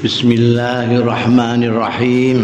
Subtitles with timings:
[0.00, 2.38] Bismillahirrahmanirrahim.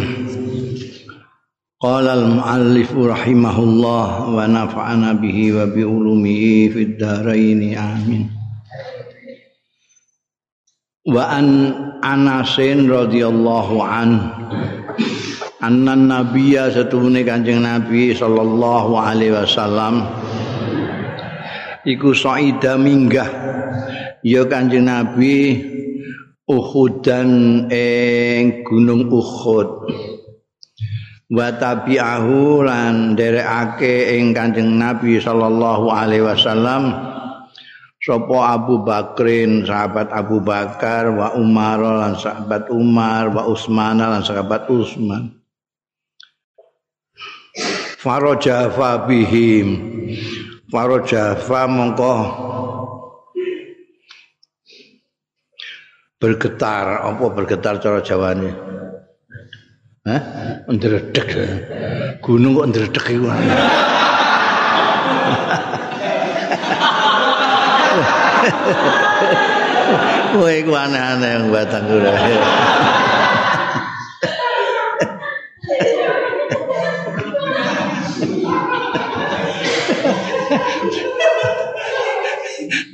[1.81, 8.29] Qala al-muallif rahimahullah wa nafa'ana bihi wa bi ulumihi fid dharain amin.
[11.09, 11.49] Wa an
[12.05, 14.21] Anasin radhiyallahu an
[15.65, 20.05] anna nabiyya satune Kanjeng Nabi sallallahu alaihi wasallam
[21.89, 23.33] iku saida minggah
[24.21, 25.73] ya Kanjeng Nabi
[26.47, 29.91] Uhudan ing Gunung Uhud.
[31.27, 36.95] Wa tabi'ahu lan derekake ing Kanjeng Nabi sallallahu alaihi wasallam
[37.99, 44.71] sapa Abu Bakrin sahabat Abu Bakar wa Umar lan sahabat Umar wa Utsman lan sahabat
[44.71, 45.35] Utsman.
[47.99, 49.69] Farajafa bihim.
[50.71, 52.15] Farajafa mongko
[56.27, 58.51] bergetar apa bergetar cara jawane
[60.07, 60.23] Hah?
[60.71, 61.31] Ndredeg.
[62.23, 63.27] Gunung kok ndredeg iku.
[70.31, 72.15] Kowe iku aneh-aneh yang batang kula.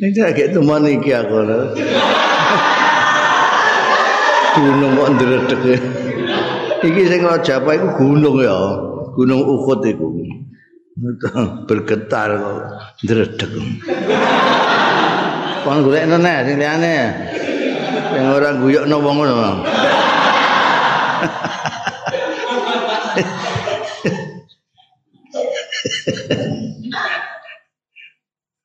[0.01, 1.45] Ini agak teman iki aku.
[4.57, 5.63] Gunung kok ndredeg.
[6.83, 8.59] Iki sing Rajapa iku gunung ya.
[9.15, 10.07] Gunung Uhud iku.
[11.69, 12.57] Bergetar kok
[13.07, 13.53] ndredeg.
[15.63, 16.97] Kon golek nene sing liyane.
[18.13, 19.65] Sing ora guyokno wong ngono.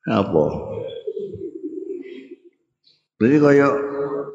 [0.08, 0.44] Apa?
[3.20, 3.68] Berarti kaya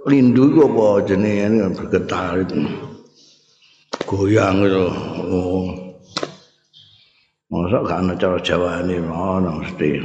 [0.07, 2.59] lindu itu apa jenis ini bergetar itu.
[4.07, 4.87] Goyang itu.
[5.31, 5.67] Oh.
[7.53, 8.97] masa gak ada cara jawa ini?
[8.97, 10.01] Mana mesti?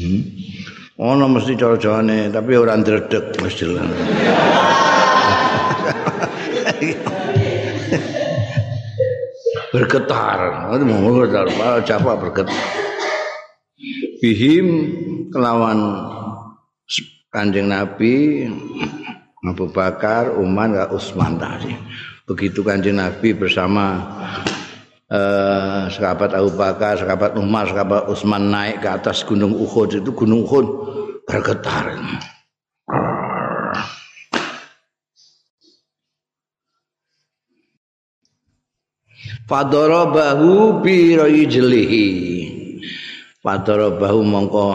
[0.00, 0.22] Hmm?
[0.98, 2.26] mana mesti cara jawa ini?
[2.28, 3.86] Tapi orang dredek mesti lah
[9.70, 10.38] bergetar.
[10.74, 11.46] Itu mau bergetar.
[11.86, 12.58] Apa bergetar.
[14.20, 14.66] Bihim
[15.30, 15.78] kelawan
[17.30, 18.42] Kanjeng Nabi
[19.46, 21.70] Abu Bakar, Umar, Utsman tadi.
[22.26, 24.02] Begitu Kanjeng Nabi bersama
[25.06, 30.42] eh, sahabat Abu Bakar, sahabat Umar, sahabat Utsman naik ke atas Gunung Uhud itu Gunung
[30.42, 30.66] Uhud
[31.22, 31.94] bergetar.
[39.46, 42.06] Fadarabahu bi rajlihi.
[43.42, 44.68] Fadarabahu mongko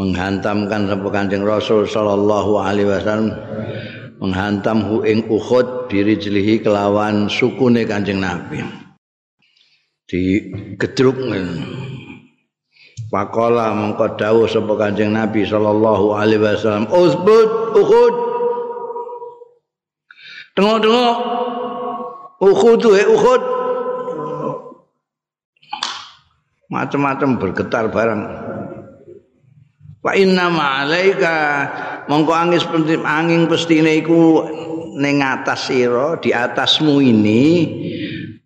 [0.00, 3.36] menghantamkan sapa Kanjeng Rasul sallallahu alaihi wasallam
[4.16, 8.64] menghantam hu ing Uhud birijlihi kelawan sukune Kanjeng Nabi.
[10.08, 10.48] Di
[10.80, 11.20] gedruk
[13.10, 18.14] Pakola mongko dawuh sapa Kanjeng Nabi sallallahu alaihi wasallam, "Usbut Uhud."
[20.54, 21.16] Tengok-tengok
[22.40, 23.42] Uhud tuh, eh, Uhud.
[26.70, 28.22] Macam-macam bergetar barang.
[30.00, 31.36] Wa inna ma'alaika
[32.08, 34.48] mongko angin penting angin pestine iku
[34.96, 37.44] ning atas sira di atasmu ini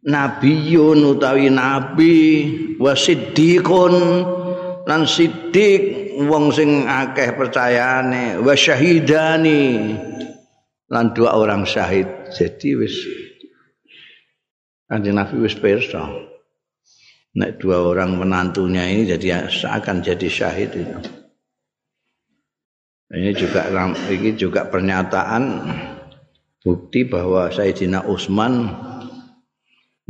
[0.02, 2.18] nabiyun utawi nabi
[2.74, 3.94] wa siddiqun
[4.82, 9.94] lan siddiq wong sing akeh percayane wa syahidani
[10.90, 12.34] lan dua orang syahid.
[12.34, 12.98] Jadi wis
[14.90, 16.02] Kanjeng Nabi wis pirsa.
[17.34, 21.23] Nek dua orang menantunya ini jadi seakan jadi syahid itu
[23.14, 23.70] Ini juga
[24.10, 25.42] ini juga pernyataan
[26.66, 28.74] bukti bahwa Sayyidina Utsman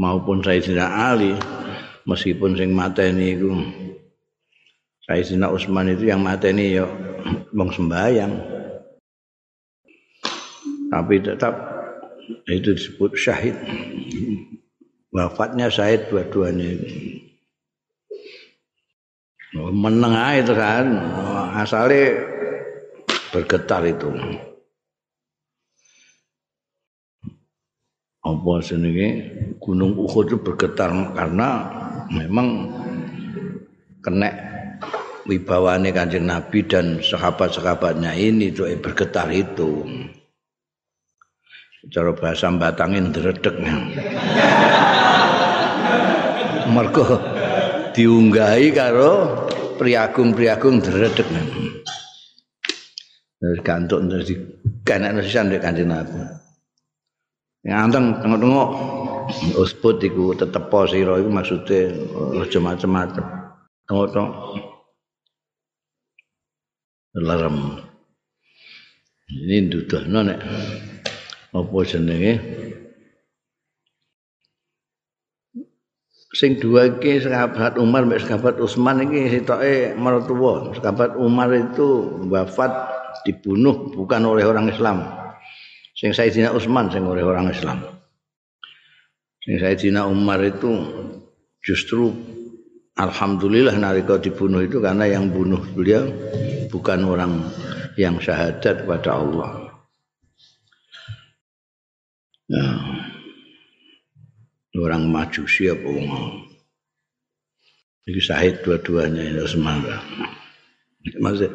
[0.01, 1.37] maupun Sayyidina Ali
[2.09, 3.53] meskipun sing mateni itu
[5.05, 6.89] Sayyidina Utsman itu yang mateni ya
[7.53, 8.33] wong sembahyang.
[10.89, 11.55] Tapi tetap
[12.49, 13.53] itu disebut syahid.
[15.13, 16.73] Wafatnya syahid dua-duanya.
[19.55, 20.87] Meneng itu kan
[21.55, 22.34] asalnya
[23.35, 24.15] bergetar itu.
[28.23, 29.09] Apa senenge
[29.59, 31.49] Gunung Uhud itu bergetar karena
[32.15, 32.71] memang
[34.01, 34.31] kena
[35.27, 39.83] wibawane Kanjeng Nabi dan sahabat-sahabatnya ini itu bergetar itu.
[41.93, 43.61] Cara bahasa batangin dredeg.
[46.73, 47.21] Mergo
[47.93, 49.45] diunggahi karo
[49.77, 51.29] priagung-priagung dredeg.
[53.45, 54.35] Terus gantuk terus di
[54.89, 56.17] kanan sisan dek kanjeng Nabi.
[57.69, 58.71] Nganteng tengok-tengok.
[59.57, 61.93] Usput iku tetep sira iku maksude
[62.41, 63.25] aja macem-macem.
[63.85, 64.33] Tengok-tengok.
[67.15, 67.85] Larem
[69.29, 70.41] ini duduhno nek.
[71.55, 72.35] Apa jenenge?
[76.35, 80.75] Sing dua iki sahabat Umar mek sahabat Utsman iki sitoke mertua.
[80.75, 82.75] Sahabat Umar itu wafat
[83.23, 85.07] dibunuh bukan oleh orang Islam.
[85.95, 87.87] Sing Sayyidina Utsman sing oleh orang Islam.
[89.47, 90.75] Sing Sayyidina Umar itu
[91.63, 92.11] justru
[92.99, 96.11] alhamdulillah nalika dibunuh itu karena yang bunuh beliau
[96.69, 97.33] bukan orang
[97.95, 99.51] yang syahadat pada Allah.
[102.45, 102.67] Ya.
[104.75, 106.45] orang majusi apa wong?
[108.05, 110.03] Iki syahid dua-duanya ya semangat
[111.21, 111.53] maksud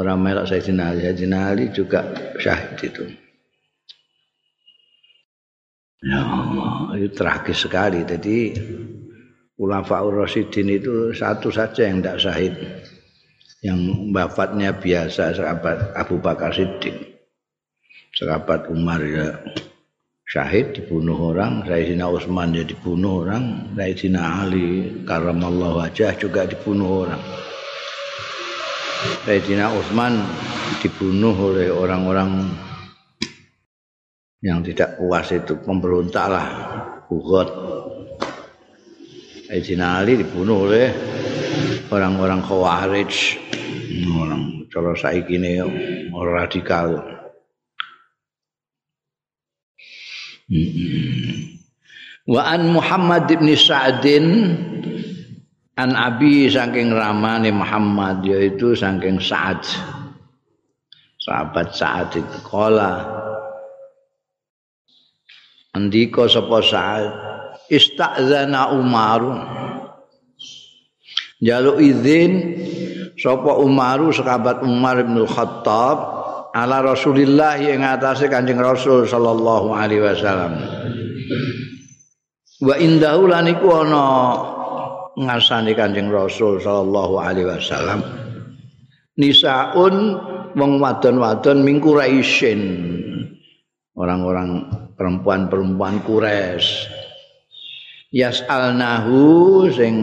[0.00, 2.08] orang melak Sayyidina Ali Sayyidina Ali juga
[2.40, 3.04] syahid itu.
[5.98, 8.06] Ya Allah itu tragis sekali.
[8.06, 8.54] Jadi
[9.58, 12.54] Ulafaur Rasidin itu satu saja yang tidak syahid.
[13.58, 16.94] Yang wafatnya biasa sahabat Abu Bakar Siddiq.
[18.14, 19.34] Sahabat Umar ya
[20.30, 27.47] syahid dibunuh orang, Sayyidina Utsman ya dibunuh orang, Sayyidina Ali karamallahu wajah juga dibunuh orang.
[28.98, 30.18] Sayyidina Utsman
[30.82, 32.50] dibunuh oleh orang-orang
[34.42, 36.48] yang tidak puas itu pemberontak lah,
[37.06, 37.46] Bugot.
[39.46, 40.90] Sayyidina Ali dibunuh oleh
[41.94, 43.14] orang-orang Khawarij,
[44.18, 45.62] orang cara saiki ini
[46.10, 46.88] orang radikal.
[52.26, 54.26] Wa an Muhammad bin Sa'din
[55.78, 59.62] an Abi saking ramane Muhammad yaitu saking Sa'ad.
[61.22, 63.06] Sahabat Sa'ad itu kala
[65.78, 67.06] Andika sapa Sa'ad
[67.70, 69.22] istazana Umar
[71.38, 72.58] Jaluk izin
[73.14, 75.98] sapa Umaru sahabat Umar bin Khattab
[76.50, 80.58] ala Rasulillah yang atase Kanjeng Rasul sallallahu alaihi wasallam.
[82.58, 84.06] Wa indahu lan iku ana
[85.18, 88.00] ngasani Kanjeng Rasul sallallahu alaihi wasallam.
[89.18, 89.94] Nisaun
[90.54, 92.62] wong wadon-wadon ming Quraisyin.
[93.98, 96.86] Orang-orang perempuan-perempuan Quraisy.
[98.14, 99.94] Yas'alnahu sing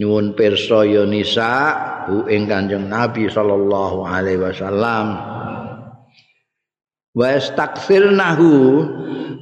[0.00, 1.52] nyuwun pirsa ya nisa
[2.08, 5.06] hu ing Kanjeng Nabi sallallahu alaihi wasallam.
[7.12, 7.28] wa
[8.08, 8.52] nahu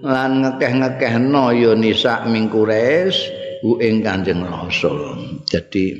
[0.02, 3.30] lan ngekeh-ngekehno ya nisa ming kures
[3.64, 5.16] u ing Kanjeng Rasul.
[5.48, 5.92] Jadi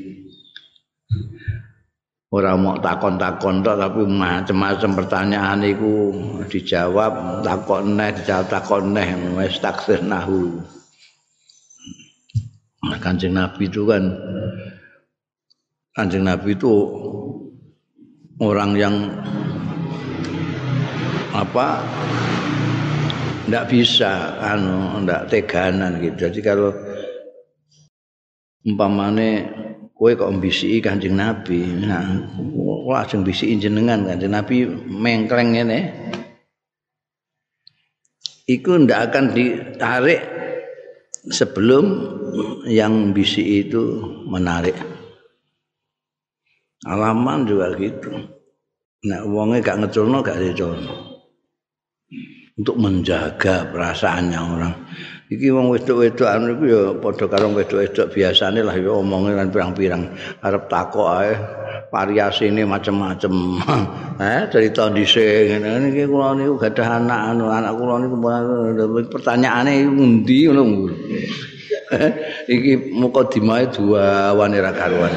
[2.31, 6.15] ora mau takon-takon tapi macam-macam pertanyaan iku
[6.47, 9.59] dijawab takon neh dijawab takon neh wis
[10.07, 10.63] nahu.
[12.81, 14.09] Nah, Kanjeng Nabi itu kan
[15.93, 16.73] Kanjeng Nabi itu
[18.41, 18.97] orang yang
[21.37, 21.85] apa
[23.47, 26.71] ndak bisa anu ndak teganan gitu jadi kalau
[28.65, 29.29] umpamane
[29.97, 31.61] kowe kok mbisi Kanjeng Nabi.
[31.85, 32.05] Nah
[32.89, 34.57] langsung bisi jenengan Kanjeng Nabi
[34.89, 35.79] mengkleng ngene.
[38.51, 40.21] Iku ndak akan ditarik
[41.31, 41.85] sebelum
[42.67, 44.75] yang bisi itu menarik.
[46.89, 48.11] Alaman juga gitu.
[49.01, 50.95] Nah wonge gak ngeculno gak diculno
[52.57, 54.75] untuk menjaga perasaannya orang.
[55.31, 60.11] Iki wong wedok-wedok anu iku ya padha karo wedok-wedok biasane lah ya omonge lan pirang-pirang
[60.43, 61.39] arep takok ae
[61.87, 63.35] variasine macam-macam.
[64.27, 68.19] eh tahun dhisik ngene iki kula niku gadah anak anu anak kula niku
[69.07, 70.91] pertanyaane endi ngono.
[72.51, 75.15] iki mukadimah dua wanita karuan.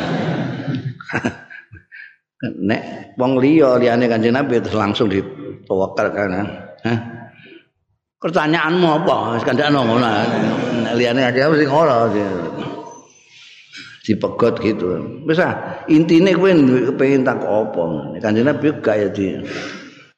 [2.69, 6.29] Nek wong liya liyane Kanjeng Nabi terus langsung ditawakal kan.
[6.85, 7.22] Hah?
[8.23, 9.35] Pertanyaanmu apa?
[9.35, 10.07] Wis kandakno ngono.
[10.95, 12.07] Liyane aja sing ora
[14.03, 14.95] dipegot gitu.
[15.27, 16.47] Wis ah, intine kowe
[16.87, 17.83] kepengin tak apa.
[18.23, 19.27] Kanjeng Nabi gak ya di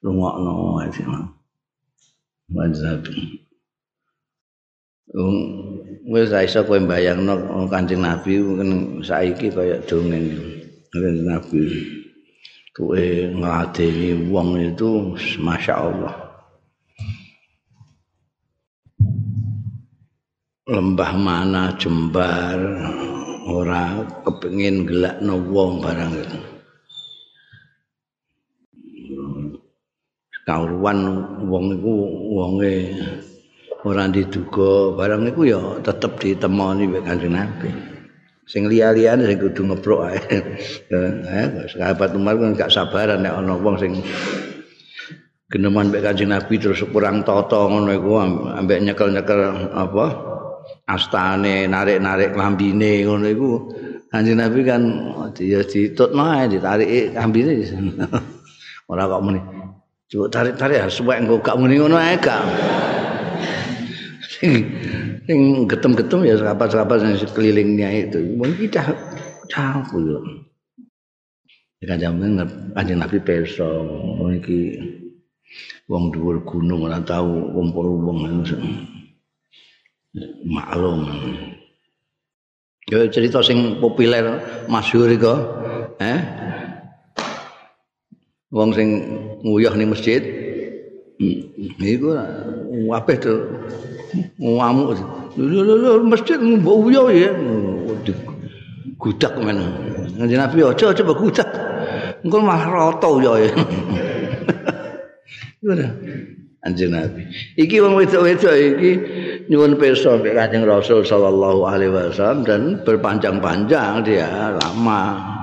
[0.06, 0.90] rungokno ae.
[2.54, 3.02] Mazhab.
[5.18, 8.38] Um, wis iso kowe bayangno Kanjeng Nabi
[9.02, 10.30] saiki kaya dongeng.
[10.94, 11.62] Kanjeng Nabi
[12.74, 13.02] kowe
[13.34, 16.25] ngladeni wong itu masya Allah.
[20.66, 22.58] Lembah mana jembar
[23.46, 26.40] ora kepengin gelakno wong barang itu
[30.42, 31.06] kawruan
[31.46, 31.94] wong iku
[32.34, 32.98] wonge
[33.86, 37.70] ora diduga barang iku ya tetep ditemoni mek Kanjeng Nabi.
[38.50, 40.18] Sing liya-liyane sing kudu ngebrok ae.
[40.94, 44.02] Eh, sahabat Umar kan gak sabaran nek ana wong sing
[45.54, 48.18] geneman mek Kanjeng Nabi terus kurang tata ngono iku
[48.58, 50.35] ambek nyekel-nyekel apa
[50.86, 53.50] astane narik-narik lambine ngono iku
[54.10, 54.82] Kanjeng Nabi kan
[55.36, 57.60] ya ditutno ae ditarik lambine
[58.92, 59.42] ora kok muni
[60.06, 62.46] Coba tarik-tarik ya, supaya engkau gak muni ngono ae gak.
[64.38, 68.38] Sing getem-getem ya sahabat-sahabat yang sekelilingnya itu.
[68.38, 68.86] Mungkin kita
[69.50, 70.20] campur yo.
[71.86, 72.42] Kan jaman
[72.78, 73.66] kanjeng Nabi peso
[74.34, 74.78] iki
[75.90, 78.18] wong dhuwur gunung ora tau kumpul wong
[80.48, 81.04] maklum.
[82.86, 85.36] Yo cerita sing populer masyhur iku,
[85.98, 86.20] eh?
[88.56, 88.90] wong sing
[89.44, 90.24] nguyah ning masjid.
[91.80, 92.16] Niku
[92.96, 93.34] apeh to?
[94.40, 94.96] Ngamuk.
[95.36, 97.32] Lho masjid mbok uyah ya.
[98.96, 99.60] Gudak men.
[100.16, 101.50] Kanjeng nabi aja coba gudak.
[102.24, 103.52] Engko rata uyah ya.
[105.64, 105.88] Ngono.
[106.64, 107.22] Kanjeng nabi.
[107.60, 108.92] Iki wong wedok-wedok iki
[109.50, 115.34] nyuwun pirsa mek kanjeng rasul sallallahu alaihi wasallam dan berpanjang-panjang dia lama.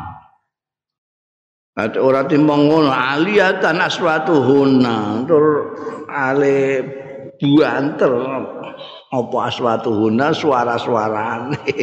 [1.73, 5.25] Ada ora timbang ngono aliyatan aswatuhunna.
[5.25, 5.73] Tur
[6.13, 6.85] ale
[7.41, 8.13] buanter
[9.09, 10.37] apa aswatuhunna?
[10.37, 11.77] Suara-suarane.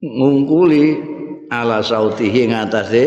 [0.00, 0.84] Ngungkuli
[1.50, 3.04] ala sautihi ngatasé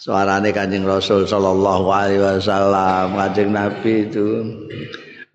[0.00, 4.26] suarane Kanjeng Rasul sallallahu alaihi wasallam Kanjeng Nabi itu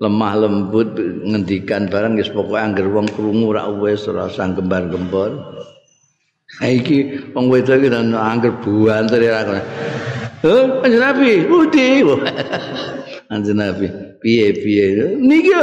[0.01, 5.62] lemah lembut ngendikan barang wis pokoke anggere wong krungu ra wis ora sang gembar-gembor
[6.65, 9.46] iki wong wedok iki nang angger buanter ya.
[10.41, 12.01] Heh, Kanjeng Nabi, putih.
[13.29, 13.86] Kanjeng Nabi,
[14.20, 15.15] piye piye?
[15.22, 15.53] Niki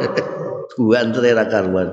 [0.76, 1.88] buanter ya karuan.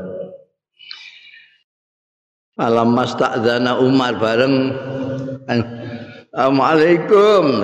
[2.59, 4.75] Alam mastadzana Umar bareng
[6.35, 7.63] Assalamualaikum.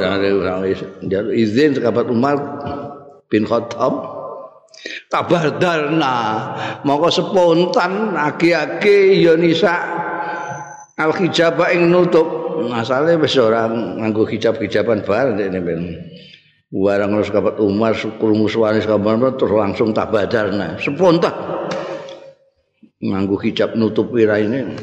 [1.11, 2.39] Jaluk izin sekabat Umar
[3.31, 4.19] bin Khattab.
[5.07, 6.15] Kabar darna,
[6.83, 9.75] mongko spontan agi-agi ya nisa
[10.99, 12.59] al hijabah ing nutup.
[12.71, 15.81] Asale wis ora nganggo hijab-hijaban bar ndekne ben.
[16.71, 21.35] Warang terus kapat Umar suwane kabar terus langsung tabadarna spontan.
[23.01, 24.77] Nganggo hijab nutup wiraine.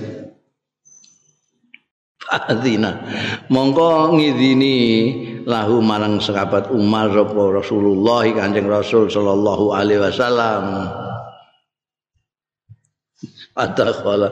[2.29, 3.09] Fadina
[3.49, 4.77] mongko ngidini
[5.49, 10.93] lahu marang sahabat Umar Rasulullah Kanjeng Rasul sallallahu alaihi wasallam
[13.57, 14.29] Adakhala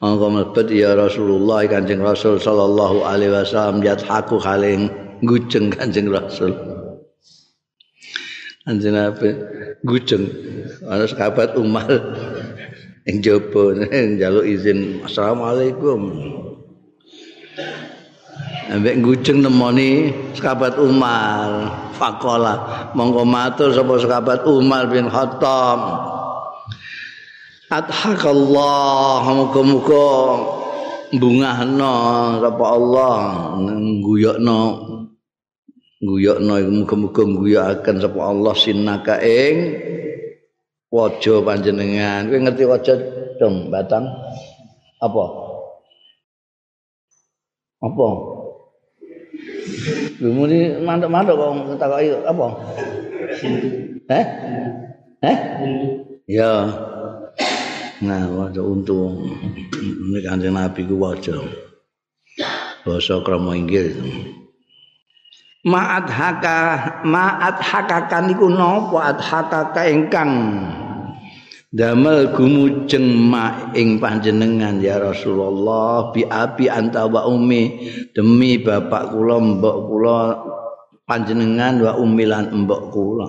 [0.00, 4.88] Monggo mlebet ya Rasulullah Kanjeng Rasul sallallahu alaihi wasallam yathaku haling
[5.20, 6.56] gujeng Kanjeng Rasul.
[8.64, 9.36] Kanjeng Nabi
[9.84, 10.24] gujeng
[10.88, 11.92] ana sahabat Umar
[13.12, 13.76] ing jaba
[14.16, 16.00] njaluk izin Assalamualaikum.
[18.70, 21.74] Ambek gujeng nemoni sahabat Umar.
[21.98, 26.06] Faqala monggo matur sapa sahabat Umar bin Khattab.
[27.66, 30.10] Adhakallah muga-muga
[31.10, 31.94] bungahno
[32.38, 33.18] sapa Allah
[33.58, 34.60] ngguyokno
[35.98, 39.82] ngguyokno muga-muga ngguyokaken sapa Allah sinaka ing
[40.94, 42.30] waja panjenengan.
[42.30, 42.94] Kowe ngerti waja
[43.42, 44.06] dong batang?
[45.02, 45.24] Apa?
[47.82, 48.08] Apa
[50.20, 52.46] Lumuni mantuk-mantuk kok takoki apa?
[54.10, 54.24] Eh?
[55.24, 55.36] Eh?
[56.28, 56.52] Ya.
[58.00, 59.28] Nah, waca untung.
[59.76, 61.36] Ini kanjeng Nabi ku waca.
[62.80, 63.92] Basa krama inggil.
[65.60, 66.58] Ma'at haka,
[67.04, 70.32] ma'at haka kan iku napa at haka ka ingkang
[71.70, 79.38] damel gumujeng ma ing panjenengan ya Rasulullah bi abi anta wa umi demi bapak kula
[79.38, 80.20] mbok kula
[81.06, 83.28] panjenengan wa umi lan mbok kula.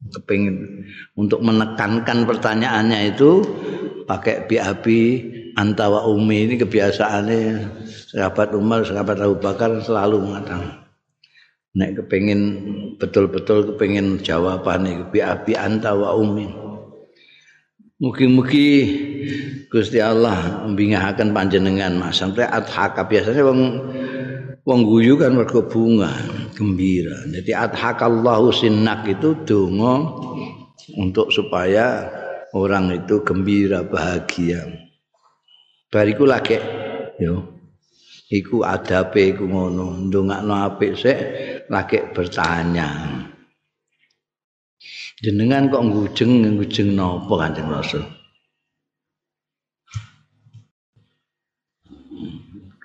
[0.00, 3.44] Kepingin untuk menekankan pertanyaannya itu
[4.08, 4.86] pakai BAB
[5.60, 7.68] antawa umi ini kebiasaannya
[8.08, 10.88] sahabat Umar, sahabat Abu Bakar selalu mengatakan.
[11.76, 12.40] Nek kepingin
[12.96, 16.59] betul-betul kepingin jawabannya BAB antawa umi
[18.00, 18.68] Mugi-mugi
[19.68, 22.16] Gusti Allah mbingahaken panjenengan Mas.
[22.16, 23.60] Sampai adhaka biasanya wong
[24.64, 26.08] wong guyu kan mergo bunga
[26.56, 27.28] gembira.
[27.28, 30.00] Jadi adhakallahu sinnak itu donga
[30.96, 32.08] untuk supaya
[32.56, 34.64] orang itu gembira bahagia.
[35.92, 36.56] Bariku lagi
[37.20, 37.60] yo.
[38.32, 40.08] Iku adabe iku ngono.
[40.08, 41.18] Ndongakno apik sik
[41.68, 43.19] lagi bertanya
[45.20, 48.00] jenengan kok ngujeng ngujeng napa kanjeng rasul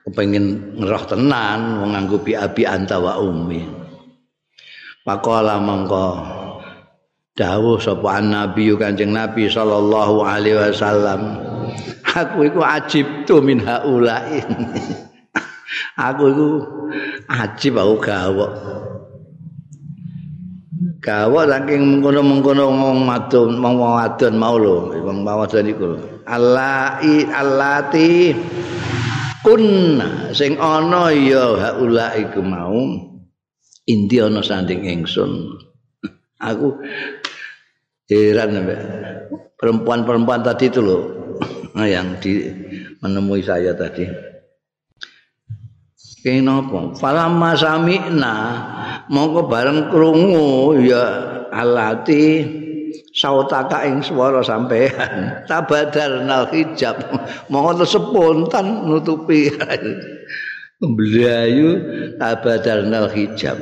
[0.03, 3.87] kepengin ngeroh tenan wong nganggo bi anta wa ummi
[5.05, 6.07] Pakola mongko
[7.37, 11.39] dawuh sapa nabi kanjeng nabi sallallahu alaihi wasallam
[12.03, 14.49] aku iku ajib tu min haulain
[16.09, 16.47] aku iku
[17.31, 18.51] ajib aku gawok
[21.05, 28.33] gawok saking mengkono-mengkono ngomong madun wong wadon mau lho wong wadon iku allai allati
[29.45, 30.01] kun
[30.33, 33.05] sing ana ya haula iku mau
[33.85, 35.61] inti ana sanding ingsun.
[36.49, 36.81] Aku
[38.09, 38.65] heran
[39.61, 41.01] perempuan-perempuan tadi itu loh
[41.85, 42.49] yang di
[43.05, 44.09] menemui saya tadi
[46.25, 46.89] Kenapa?
[46.97, 48.33] Falamma sami'na
[49.13, 51.05] mongko bareng krungu ya
[51.53, 52.41] alati
[53.13, 56.97] sautaka ing swara sampean tabadarnal hijab.
[57.53, 59.53] Mongko spontan nutupi.
[60.81, 61.69] Mblayu
[62.17, 63.61] tabadarnal hijab.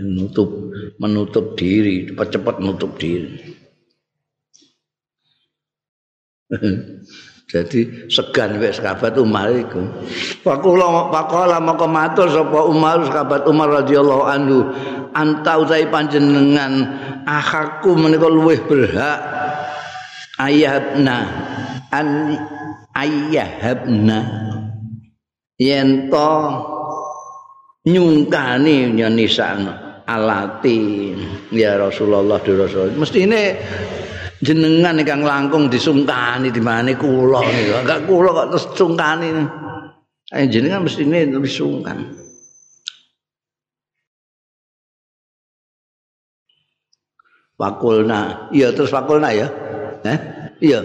[0.00, 0.48] Menutup
[0.96, 3.36] menutup diri cepat-cepat menutup diri
[7.46, 9.78] Jadi segan wek sahabat Umar iku.
[10.42, 14.66] Fakula faqala maka matur sapa Umar sahabat Umar radhiyallahu anhu
[15.14, 16.90] anta utai panjenengan
[17.22, 19.22] akhaku menika luwih berhak
[20.42, 21.22] ayatna
[21.94, 22.34] an
[22.98, 24.18] ayyahabna
[25.54, 26.34] yen to
[27.86, 29.70] nyungkani nyenisan
[30.02, 31.14] alati
[31.54, 33.54] ya Rasulullah Rasul mestine
[34.46, 37.82] jenengan ingkang langkung disungkani di mana kula niku.
[37.82, 39.28] Enggak kula kok terus sungkani.
[40.30, 41.98] Eh jenengan mesti ini lebih sungkan.
[47.56, 49.48] Fakulna, iya terus fakulna ya.
[50.04, 50.18] Eh?
[50.60, 50.80] Iya.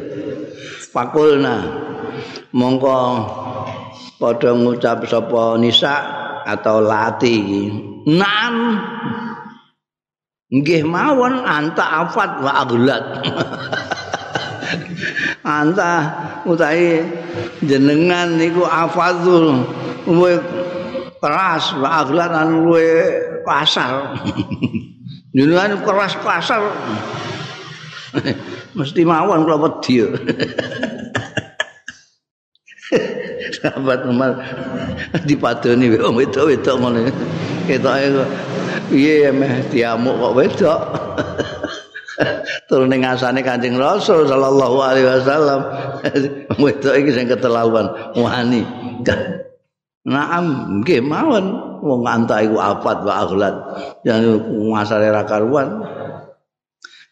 [0.89, 1.67] Fakulna.
[2.55, 2.95] Mongko
[4.19, 5.95] padha ngucap sapa nisa
[6.47, 7.67] atau lati.
[8.07, 8.55] Nam
[10.51, 13.03] nggih mawon anta afat wa aglat
[15.47, 15.91] anta
[16.43, 17.07] utahe
[17.63, 19.63] jenengan niku afadzul
[20.03, 20.43] luwe
[21.23, 22.83] keras wa aglat lan luwe
[23.47, 24.11] kasar
[25.31, 26.67] jenengan keras kasar
[28.75, 30.03] mesti mawon kula wedi
[33.55, 34.35] sahabat Umar
[35.23, 36.99] dipadoni wong wedok-wedok ngono
[37.67, 38.07] ketoke
[38.91, 39.71] piye meh?
[39.71, 40.80] Diamuk kok wedok?
[42.67, 45.60] Turun ning asane Kanjeng Rasul sallallahu alaihi wasallam.
[46.63, 48.62] Wedok iki sing keterlaluan wani.
[50.12, 50.45] Naam
[50.82, 51.71] nggih mawon.
[51.82, 53.56] Wong anta iku afat wa aghlad
[54.06, 55.82] yang ngasare ra karuan.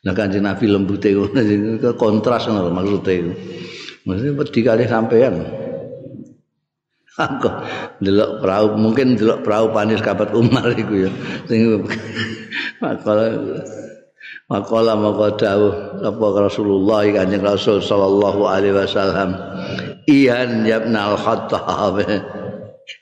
[0.05, 1.41] Nah kanjeng Nabi lembute ngono.
[1.97, 3.31] Kontras ngono maksude iku.
[4.05, 5.35] Mesti wedi kali sampean.
[7.19, 7.49] Aku
[7.99, 11.11] delok perahu mungkin delok perahu panis kabat Umar iku ya.
[11.45, 11.83] Sing
[12.79, 13.35] makola
[14.47, 19.35] makola maka dawuh apa Rasulullah Kanjeng Rasul sallallahu alaihi wasallam?
[20.07, 22.01] Ihan yabnal khattab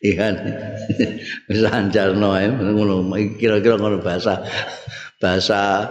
[0.03, 0.36] ihan
[1.47, 3.08] bisa anjarno ngono
[3.39, 4.43] kira-kira ngono bahasa
[5.21, 5.88] bahasa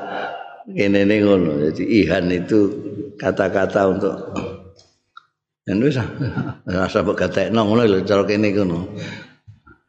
[0.74, 1.72] ini ngono.
[1.72, 2.68] Jadi ihan itu
[3.16, 4.14] kata-kata untuk
[5.66, 5.98] Dan wis
[6.62, 8.86] rasa mbok gatekno ngono lho cara kene ngono.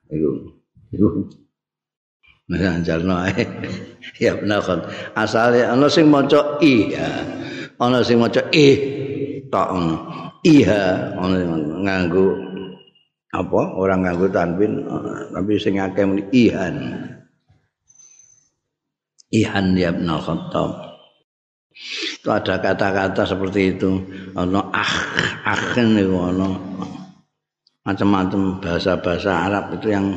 [0.09, 1.29] Iku.
[2.49, 3.45] Nah, jarno ae.
[4.23, 4.89] ya benar kan.
[5.13, 6.97] Asale ana sing maca i.
[7.77, 8.67] Ana sing maca i
[9.53, 9.95] tok ngono.
[10.41, 11.37] Iya, ana
[11.85, 12.25] nganggo
[13.37, 13.61] apa?
[13.77, 14.81] Orang nganggo tanwin
[15.29, 16.75] tapi sing akeh muni ihan.
[19.29, 20.86] Ihan ya benar khattab.
[22.17, 23.91] Itu ada kata-kata seperti itu.
[24.33, 24.93] Ono ah,
[25.75, 26.49] itu ono
[27.87, 30.11] macam-macam bahasa-bahasa Arab itu yang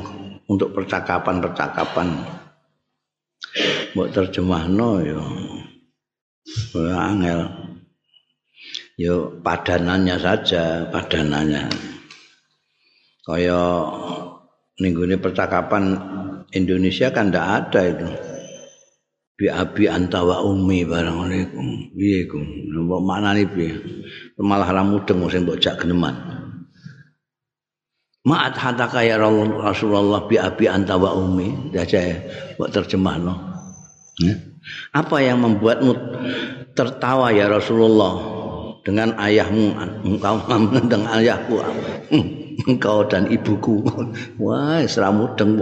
[0.51, 2.09] untuk percakapan-percakapan.
[3.94, 5.23] Buat terjemah no yo.
[6.90, 7.46] Angel.
[8.99, 11.70] Yo padanannya saja, padanannya.
[13.23, 13.62] Kaya
[14.81, 15.94] ini percakapan
[16.51, 18.09] Indonesia kan tidak ada itu.
[19.40, 23.72] Bi abi anta wa ummi barang alaikum piye ku mbok maknane piye?
[24.37, 26.12] Malah ra mudeng sing mbok jak geneman.
[28.20, 32.20] Ma'at hataka ya Rasulullah bi abi anta wa ummi dace
[32.61, 33.33] mbok terjemahno.
[34.20, 34.37] Ya.
[34.92, 35.96] apa yang membuatmu
[36.76, 38.20] tertawa ya Rasulullah
[38.85, 39.72] dengan ayahmu?
[40.05, 40.37] Engkau
[40.76, 41.57] dengan ayahku.
[42.68, 43.81] Engkau dan ibuku.
[44.37, 45.57] Wah seramu deng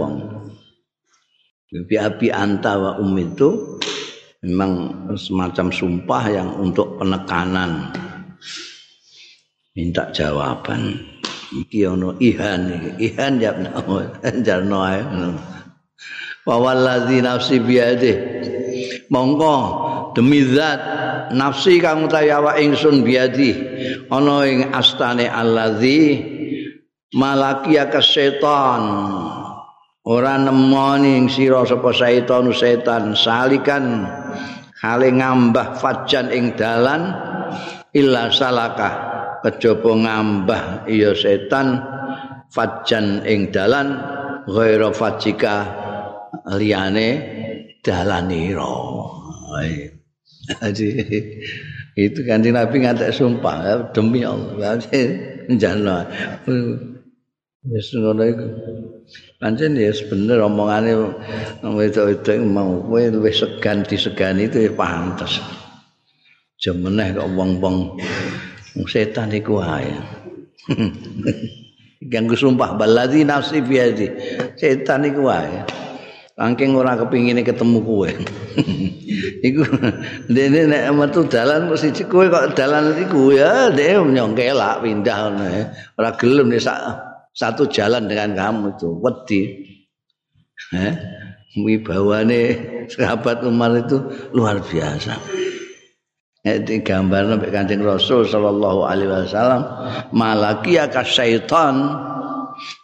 [1.69, 3.77] wong Bibi anta wa um itu
[4.41, 7.93] memang semacam sumpah yang untuk penekanan.
[9.77, 10.97] Minta jawaban.
[11.49, 13.53] Iki ono ihan ihan ya
[14.45, 15.01] jarno ae.
[16.45, 18.13] Wa wallazi nafsi biade
[19.13, 19.57] monggo
[20.13, 20.81] demi zat
[21.33, 23.53] nafsi kang utawa ingsun biadi
[24.09, 26.21] ana ing astane allazi
[27.13, 28.81] malakia ka setan
[30.09, 34.09] ora nemoni ing sira sapa setan setan salikan
[34.81, 37.13] kale ngambah fajan ing dalan
[37.93, 38.89] illa salaka
[39.45, 41.77] kejaba ngambah iya setan
[42.49, 44.01] fajan ing dalan
[44.49, 45.55] ghaira fajika
[46.57, 47.09] liyane
[47.85, 48.73] dalanira
[50.65, 50.89] jadi
[51.99, 54.79] itu kan Nabi ngatek sumpah demi Allah.
[55.49, 56.05] Njana
[57.65, 58.47] wis ngono iku
[59.39, 60.91] pancen ya bener omongane
[61.63, 65.39] wedok-wedok mau kowe luwih segan disegani itu ya pantes
[66.59, 67.95] jemeneh kok wong-wong
[68.83, 69.95] setan iku wae
[72.11, 74.11] ganggu sumpah baladi nafsi biadi
[74.59, 75.63] setan iku wae
[76.39, 78.07] Angking ora kepingine ketemu kowe.
[79.47, 79.59] iku
[80.31, 85.67] dene nek metu dalan kok siji kowe kok dalan iku ya dhewe nyongkelak pindah ngono.
[85.99, 86.63] Ora gelem nek
[87.39, 89.41] satu jalan dengan kamu itu wedi.
[90.75, 90.93] Eh?
[91.63, 92.41] Wibawane
[92.91, 93.95] sahabat Umar itu
[94.35, 95.15] luar biasa.
[96.43, 99.61] Itu gambar sampai kancing Rasul Sallallahu Alaihi Wasallam
[100.11, 101.95] malakia syaitan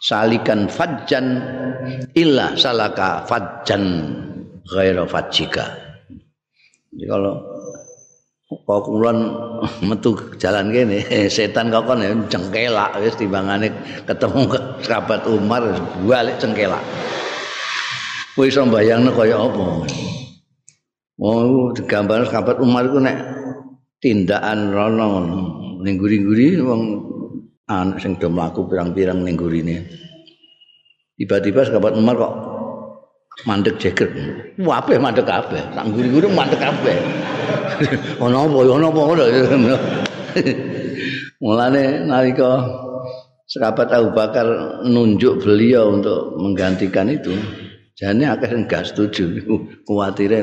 [0.00, 1.40] salikan fajjan
[2.16, 4.12] illa salaka fajjan
[4.68, 5.72] ghaira fajjika
[6.96, 7.55] jadi kalau
[8.46, 9.18] kok kulon
[9.82, 11.02] metu jalan kene?
[11.34, 13.74] Setan kok kan cengkelak wis timbangane
[14.06, 14.46] ketemu
[14.86, 15.66] sahabat Umar
[16.06, 16.82] balik cengkelak.
[18.38, 19.64] Kowe iso mbayangno kaya apa?
[21.16, 23.16] Oh, gambar sahabat Umar itu nek
[24.04, 25.08] tindakan rono
[25.80, 26.82] ning guri-guri wong
[27.66, 29.88] anak sing do mlaku pirang-pirang ning gurine.
[31.16, 32.34] Tiba-tiba sahabat Umar kok
[33.44, 34.08] mandek jeger.
[34.56, 35.60] Apeh mandek kabeh.
[35.76, 36.96] Sak guri-guri mandek kabeh.
[38.24, 38.58] Ono apa?
[38.64, 39.24] Ono apa ngono.
[41.44, 42.64] Mulane nalika
[43.44, 47.36] sahabat Abu Bakar nunjuk beliau untuk menggantikan itu,
[47.92, 49.44] jane akeh sing gak setuju.
[49.84, 50.40] Kuwatire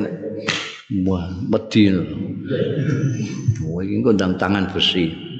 [1.01, 1.89] wah, wedi.
[3.65, 5.33] Wah, iki kondang tangan besi.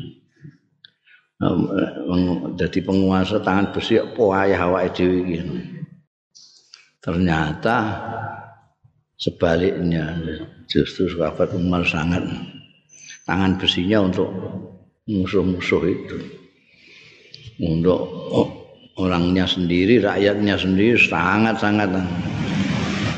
[2.56, 5.44] jadi penguasa tangan besi apa ayah awake dhewe iki
[7.04, 8.00] ternyata
[9.20, 10.16] sebaliknya
[10.72, 12.24] justru sahabat Umar sangat
[13.28, 14.32] tangan besinya untuk
[15.08, 16.18] musuh-musuh itu.
[17.60, 18.02] Untuk
[18.98, 21.92] orangnya sendiri rakyatnya sendiri sangat-sangat.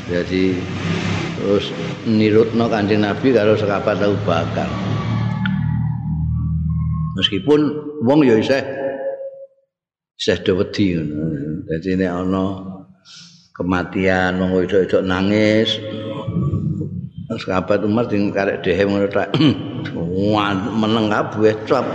[0.06, 0.54] Jadi
[1.40, 1.70] terus
[2.06, 4.68] nirutno kanjeng Nabi kalau sahabat Abu Bakar.
[7.16, 7.60] Meskipun
[8.04, 8.60] wong ya isih
[10.20, 11.64] isih do wedi ngono.
[11.66, 12.75] Dadi nek ana
[13.56, 15.80] kematian wong wedok-wedok nangis
[17.34, 19.34] sahabat Umar ding karek dehem ngono tak
[20.80, 21.86] meneng kabeh cop.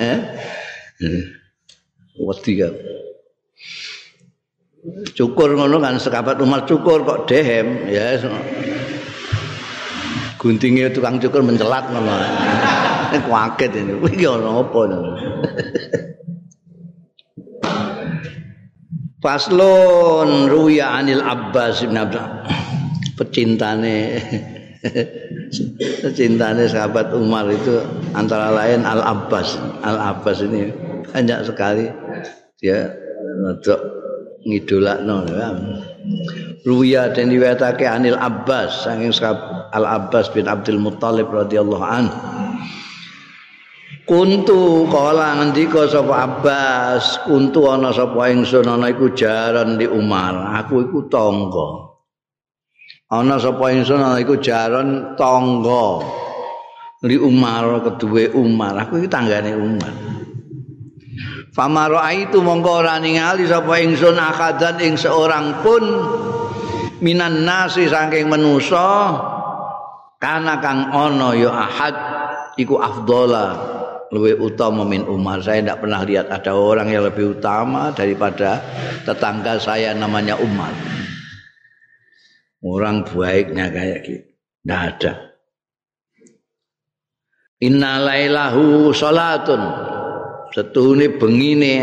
[0.00, 0.16] Eh?
[2.16, 2.72] Wedi kan.
[5.12, 8.16] Cukur ngono kan sahabat Umar cukur kok dehem ya
[10.40, 12.16] guntingnya tukang cukur mencelat ngono.
[13.28, 13.92] Kaget ini.
[14.08, 14.80] Iki ana apa
[19.20, 22.24] Faslun ruya anil Abbas bin Abdul
[23.20, 24.16] pecintane
[26.04, 27.84] pecintane sahabat Umar itu
[28.16, 30.72] antara lain Al Abbas Al Abbas ini
[31.04, 31.84] banyak sekali
[32.56, 32.88] dia
[33.44, 33.80] untuk
[34.44, 35.48] ngidolakno ya.
[36.64, 39.12] Ruya dan diwetake Anil Abbas saking
[39.72, 42.08] Al Abbas bin Abdul Muttalib radhiyallahu an.
[44.10, 50.50] Kuntu kala ngendika sapa Abbas, kuntu ana sapa ingsun ana iku jaran di Umar.
[50.58, 51.94] Aku iku tangga.
[53.06, 56.02] Ana sapa ingsun ana iku jaran tangga.
[57.06, 58.82] Li Umar kedue Umar.
[58.82, 59.94] Aku iki tanggane Umar.
[61.54, 65.86] Famaro itu mongko ora ningali sapa ingsun akadan ing seorang pun
[66.98, 69.14] minan nasi saking manusa
[70.18, 71.94] kana kang ana ya ahad
[72.58, 73.78] iku afdhala
[74.10, 75.38] lebih utama min Umar.
[75.40, 78.58] Saya tidak pernah lihat ada orang yang lebih utama daripada
[79.06, 80.74] tetangga saya namanya Umar.
[82.60, 85.12] Orang baiknya kayak gitu tidak ada.
[87.60, 89.62] Inna lailahu salatun
[90.52, 91.74] setuhune bengine.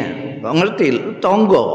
[0.44, 0.88] Kok ngerti?
[1.18, 1.66] Tangga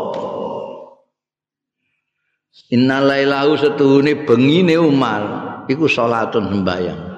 [2.71, 5.23] inna lailahu setuhune bengine Umar.
[5.67, 7.12] Iku salatun sembayang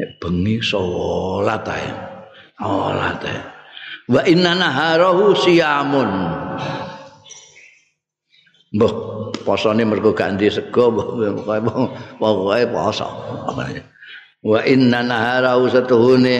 [0.00, 1.88] nek bengi salat ae.
[2.56, 3.40] Salat ae.
[4.08, 6.10] Wa inna naharahu siyamun.
[8.70, 8.92] Mbah
[9.44, 10.88] posone mergo ganti sego
[12.16, 13.08] pokoke poso.
[14.40, 16.38] Wa inna naharahu setuhune.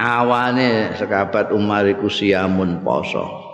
[0.00, 3.46] Awane sekabat umar iku siamun poso.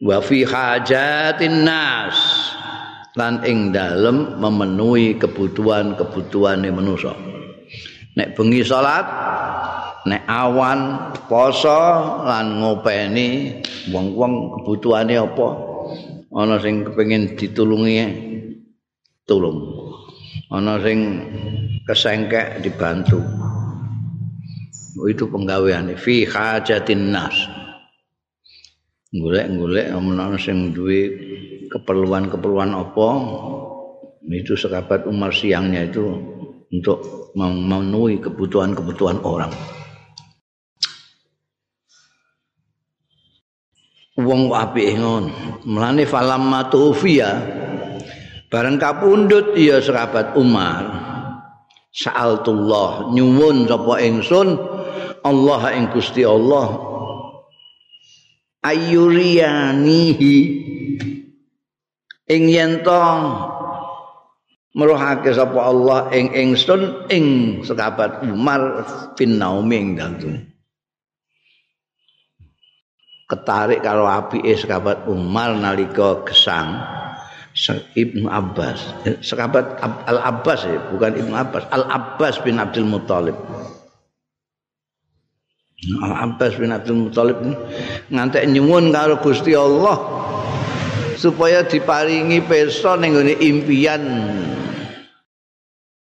[0.00, 2.16] Wa fi hajatin nas
[3.14, 7.14] lan ing dalem memenuhi kebutuhan-kebutuhane manusa.
[8.14, 9.06] Nek bengi salat
[10.06, 11.82] nek awan poso
[12.26, 13.58] lan ngopeni
[13.90, 15.48] wong-wong kebutuhane apa?
[16.34, 17.98] Ana sing kepengin ditulungi
[19.22, 19.62] tulung.
[20.50, 20.98] Ana sing
[21.86, 23.22] kesengkek dibantu.
[25.06, 25.94] Itu penggaweane.
[25.94, 27.34] Fi hajatin nas.
[29.14, 31.02] Golek-golek ana sing duwe
[31.70, 33.08] keperluan-keperluan apa
[34.32, 36.04] itu sekabat Umar siangnya itu
[36.72, 39.52] untuk memenuhi kebutuhan-kebutuhan orang.
[44.18, 45.62] wong apik ngono?
[45.66, 47.34] Mlane falam matufia
[48.46, 51.02] bareng kapundhut ya sahabat Umar.
[51.94, 54.58] Sa'altullah nyuwun sapa ingsun
[55.22, 56.74] Allah ing Gusti Allah.
[58.64, 60.34] Ayuriyanihi
[62.30, 63.00] ing yen to
[64.74, 67.26] meruhake sapa Allah ing ingsun ing
[67.62, 68.84] sahabat Umar
[69.14, 69.90] bin Naumi ing
[73.28, 76.80] ketarik karo apike sahabat Umar nalika gesang
[77.94, 78.82] Ibnu Abbas.
[79.22, 79.78] Sahabat
[80.10, 81.70] Al Abbas ya bukan Ibnu Abbas.
[81.70, 83.38] Al Abbas bin Abdul Muthalib.
[86.02, 87.38] Al Abbas bin Abdul Muthalib
[88.10, 89.96] ngantek nyuwun karo Gusti Allah
[91.24, 94.02] supaya diparingi pirsa ning impian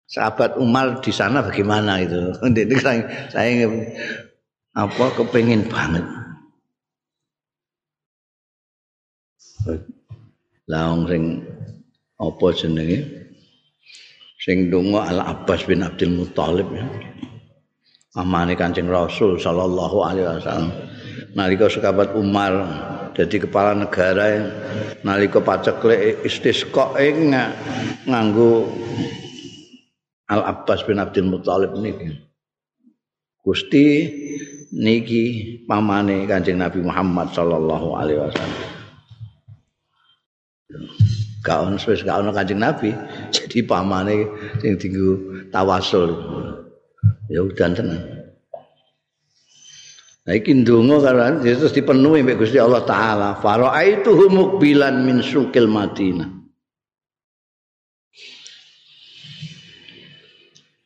[0.09, 2.33] sahabat Umar di sana bagaimana itu
[3.33, 3.69] saya,
[4.73, 6.01] apa kepengin banget
[10.65, 11.41] Laung sing
[12.21, 13.01] apa jenenge?
[14.41, 16.85] Sing donga Al Abbas bin Abdul Muthalib ya.
[18.17, 20.69] Amane Kanjeng Rasul sallallahu alaihi wasallam.
[21.33, 22.53] Nalika sekabat Umar
[23.15, 24.43] jadi kepala negara
[25.07, 27.31] nalika paceklek istisqa ing
[28.05, 28.67] nganggo
[30.25, 32.17] Al Abbas bin Abdul Muthalib niki.
[33.45, 34.09] Gusti
[34.73, 35.23] niki
[35.69, 38.63] pamane Kanjeng Nabi Muhammad sallallahu alaihi wasallam.
[41.45, 42.89] gak ono wis gak ono Kanjeng Nabi
[43.37, 44.25] jadi pamane
[44.59, 46.09] sing dienggo tawasul
[47.29, 48.14] ya udan tenan
[50.25, 53.37] Nah iki ndonga karo Yesus dipenuhi mbek Gusti Allah taala.
[53.37, 56.29] Faraitu mukbilan min sukil Madinah.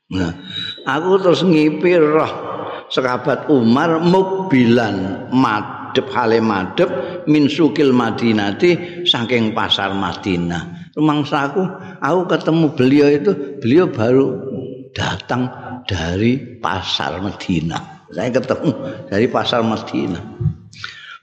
[0.10, 0.34] Nah,
[0.90, 2.34] aku terus ngipir roh
[2.90, 6.90] sekabat Umar mukbilan mat madhep hale madhep
[7.26, 10.94] min sukil madinati saking pasar Madinah.
[10.94, 11.64] Rumangsa aku,
[11.98, 14.28] aku ketemu beliau itu, beliau baru
[14.94, 15.50] datang
[15.90, 17.99] dari pasar Madinah.
[18.10, 18.72] Saya ketemu
[19.06, 20.24] dari pasar Madinah.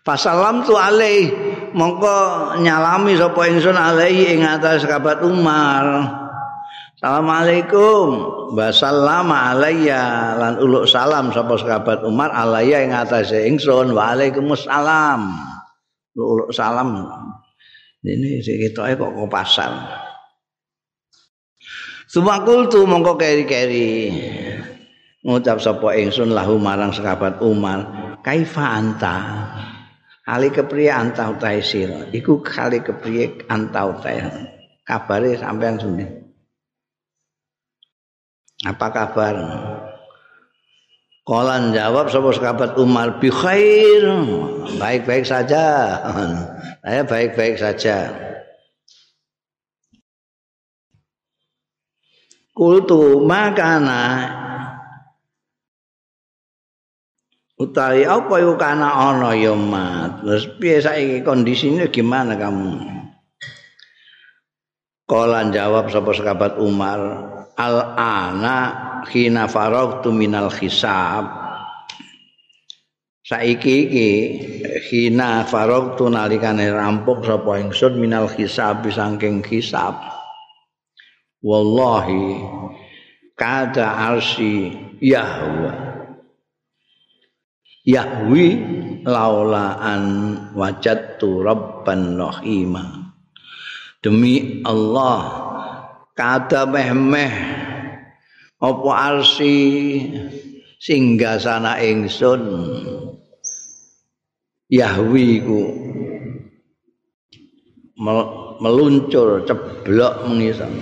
[0.07, 1.35] Pasalam tu alaih
[1.75, 5.83] mongko nyalami sapa ingsun alaihi ing atas sahabat Umar.
[6.95, 8.39] Assalamualaikum.
[8.55, 13.91] Wasallama alayya lan uluk salam sapa sahabat Umar alayya ing atase ingsun.
[13.91, 15.21] Waalaikumsalam.
[16.15, 17.03] Uluk salam.
[18.07, 19.73] Ini sik ketoke kok kok pasar.
[22.07, 24.15] Sumakul tu mongko keri-keri.
[25.27, 27.83] Ngucap sapa ingsun lahu marang sahabat Umar,
[28.23, 29.19] "Kaifa anta?"
[30.27, 32.07] Ali kepriye anta utahe sira?
[32.15, 34.23] Iku kali kepriye anta utahe?
[34.87, 36.07] Kabare sampean sundi.
[38.67, 39.35] Apa kabar?
[41.27, 43.31] Kolan jawab sapa sahabat Umar bi.
[44.79, 45.95] Baik-baik saja.
[46.83, 48.11] Saya baik-baik saja.
[52.51, 54.46] Kultu makana
[57.57, 60.25] utawi apa iku kana ana ya mat.
[60.25, 62.97] Terus piye saiki kondisine gimana kamu?
[65.07, 67.01] Kolan jawab sapa sahabat Umar,
[67.57, 68.59] al ana
[69.09, 71.25] khina faragtu minal hisab
[73.25, 74.11] saiki iki
[74.87, 79.97] khina faragtu nalikane rampung sapa ingsun minal hisab saking hisab
[81.41, 82.43] wallahi
[83.39, 85.86] kada arsi yahwa
[87.87, 88.47] yahwi
[89.07, 90.03] laula an
[90.53, 93.15] wajadtu rabban rahima.
[94.03, 95.47] Demi Allah
[96.19, 97.35] kada meh-meh
[98.59, 99.55] apa arsi
[100.83, 102.43] singgasana ingsun?
[104.67, 105.61] Yahwi ku
[108.59, 110.75] meluncur ceblok mengisam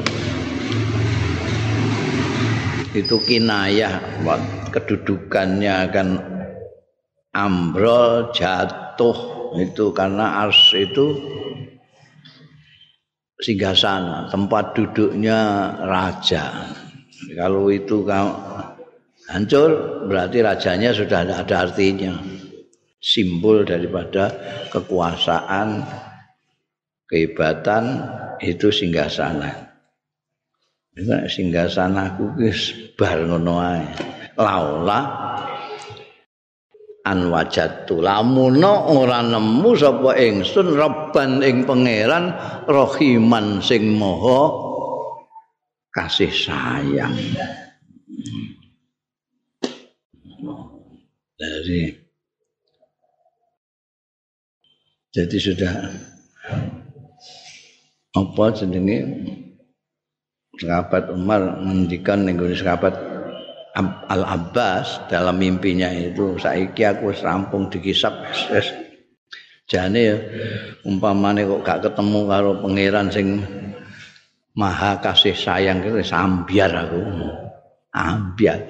[2.94, 4.00] itu kinayah
[4.72, 6.33] kedudukannya akan
[7.34, 9.34] ambrol jatuh.
[9.54, 11.14] Itu karena ars itu
[13.38, 16.74] singgasana tempat duduknya raja.
[17.38, 18.02] Kalau itu
[19.30, 19.70] hancur
[20.10, 22.14] berarti rajanya sudah tidak ada artinya.
[23.04, 24.32] Simbol daripada
[24.72, 25.84] kekuasaan
[27.06, 27.84] kehebatan
[28.40, 29.70] itu singgasana.
[31.30, 33.86] Singgasana ku wis bar ngono ae.
[34.34, 35.00] Laula
[37.04, 42.32] an wajatu lamuno ora nemu sapa ingsun rabban ing pangeran
[42.64, 44.48] rahiman sing maha
[45.92, 47.14] kasih sayang.
[51.34, 51.92] Dari
[55.14, 55.74] jadi sudah
[58.14, 58.98] apa jenenge?
[60.54, 63.13] Sahabat Umar ngendikan ning sahabat
[63.74, 68.14] Al Abbas dalam mimpinya itu saiki aku wis rampung dikisap
[68.54, 68.70] wis
[69.66, 70.14] jane
[70.86, 73.42] umpamane kok gak ketemu karo pangeran sing
[74.54, 77.02] maha kasih sayang itu sambiar aku.
[77.94, 78.62] Ambiar.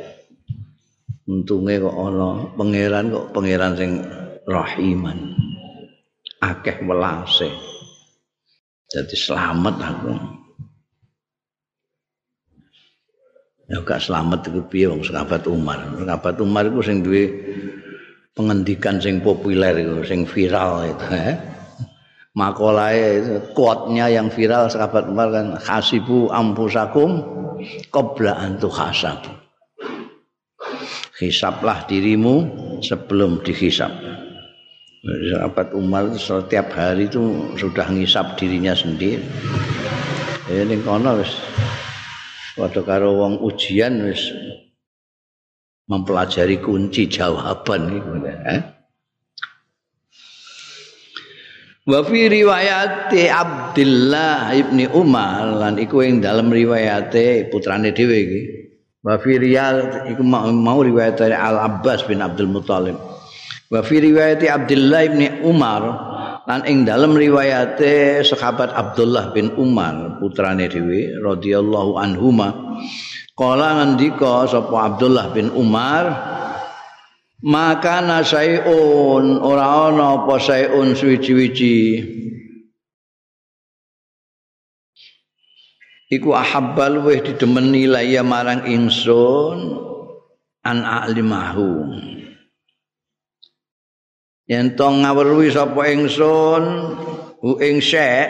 [1.29, 3.91] Untunge kok ana pangeran kok pangeran sing
[4.49, 5.37] rahiman.
[6.41, 7.49] Akeh welase.
[8.89, 10.13] Jadi selamat aku
[13.69, 15.81] ya gak selamat iku piye wong sahabat Umar.
[15.97, 17.33] Sahabat Umar iku sing duwe
[18.35, 21.37] pengendikan sing populer iku, sing viral itu, eh.
[22.35, 23.23] Makolahe
[23.55, 27.23] quote-nya yang viral sahabat Umar kan hasibu ampusakum
[27.95, 29.23] qabla an tuhasab.
[31.15, 32.51] Hisaplah dirimu
[32.83, 33.95] sebelum dihisap.
[35.05, 39.23] Sahabat Umar setiap hari itu sudah ngisap dirinya sendiri.
[40.51, 41.31] Ini kono wis
[42.55, 44.31] padha karo wong ujian wis
[45.91, 48.61] mempelajari kunci jawaban iku eh?
[51.85, 58.43] Wa fi riwayati Abdullah ibni Umar lan iku ing dalam riwayate putrane dhewe iki.
[59.05, 62.97] Wa fi riyal iku mau riwayat Al Abbas bin Abdul Muthalib.
[63.69, 65.85] Wa fi riwayati Abdullah ibni Umar
[66.45, 72.77] lan ing dalam riwayate sahabat Abdullah bin Umar putrane dhewe radhiyallahu anhuma
[73.33, 76.05] kala ngendika sapa Abdullah bin Umar
[77.41, 81.81] maka nasaiun ora ana apa saiun suwi-wiji
[86.13, 89.81] iku ahabbal weh didemeni laya marang ingsun
[90.61, 91.89] an a'limahu
[94.45, 96.65] yen to ngawruhi sapa ingsun
[97.41, 98.29] hu ing syek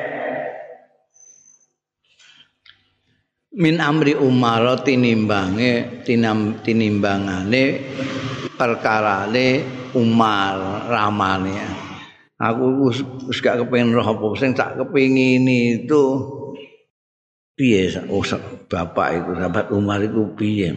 [3.54, 7.64] min amri umar tinimbange tinam tinimbangane
[8.58, 9.62] perkarane
[9.94, 11.54] umar ramane.
[12.34, 16.04] Aku wis gak kepengin roh apa sing tak kepengin itu.
[17.54, 18.26] Piye oh,
[18.66, 20.74] bapak itu sahabat umar itu piye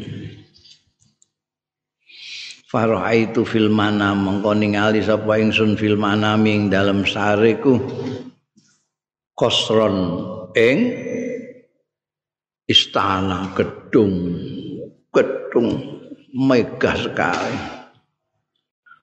[2.67, 7.79] Farahaitu fil mana mengko ningali sapa ingsun fil mana ming dalam sareku.
[9.31, 10.19] Kosron
[10.51, 10.77] ing
[12.67, 14.35] istana gedung
[15.15, 15.69] gedung
[16.35, 17.55] megah sekali.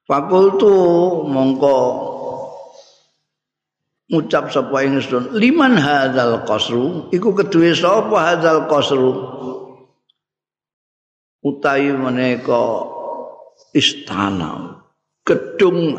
[0.05, 0.77] Fakultu
[1.25, 1.77] mongko
[4.13, 7.09] ngucap sapa ingsun liman hadzal qasru?
[7.17, 9.13] Iku keduwe sapa hadzal qasru?
[11.41, 12.94] Utawi menika
[13.75, 14.81] istana.
[15.27, 15.99] Gedung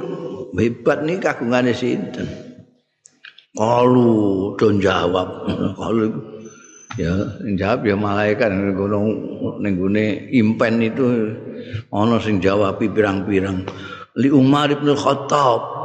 [0.56, 2.26] hebat nih kagungane sinten?
[3.56, 5.48] Kalu don jawab
[5.80, 6.12] kalu
[6.96, 7.14] ya
[7.60, 8.50] jawab ya malaikat.
[8.74, 9.08] Gunung
[9.60, 9.76] ning
[10.32, 11.06] impen itu
[11.92, 13.68] ana sing jawab pirang-pirang.
[14.16, 15.76] Li Umar bin Khattab.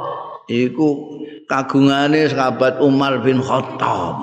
[0.50, 4.18] Iku kagungane sahabat Umar bin Khattab.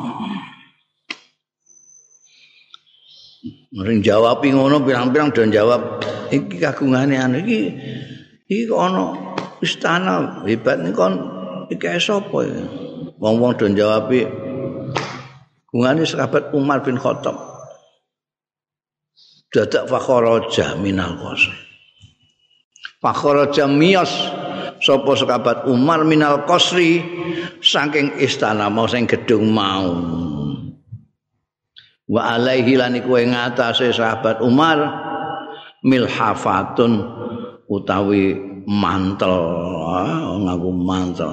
[3.68, 7.62] Mering jawab ngono pirang-pirang dan jawab iki kagungane anu iki
[8.48, 9.14] iki ana
[9.64, 11.14] istana hebat nih kon
[11.72, 12.64] iki sapa ya?
[13.18, 14.14] Wong-wong do jawab
[15.68, 17.38] kagungane sahabat Umar bin Khattab.
[19.48, 21.56] Dadak fakharaja minal qasri.
[23.00, 24.12] Fakharaja miyas
[24.82, 27.06] sapa sekabat Umar minal qasri
[27.62, 29.94] saking istana mau sing gedung mau.
[32.08, 35.07] Wa alaihi lan iku ing sahabat Umar
[35.88, 36.92] milhafatun
[37.72, 38.36] utawi
[38.68, 39.36] mantel.
[39.88, 41.32] Ah, ngaku mantel.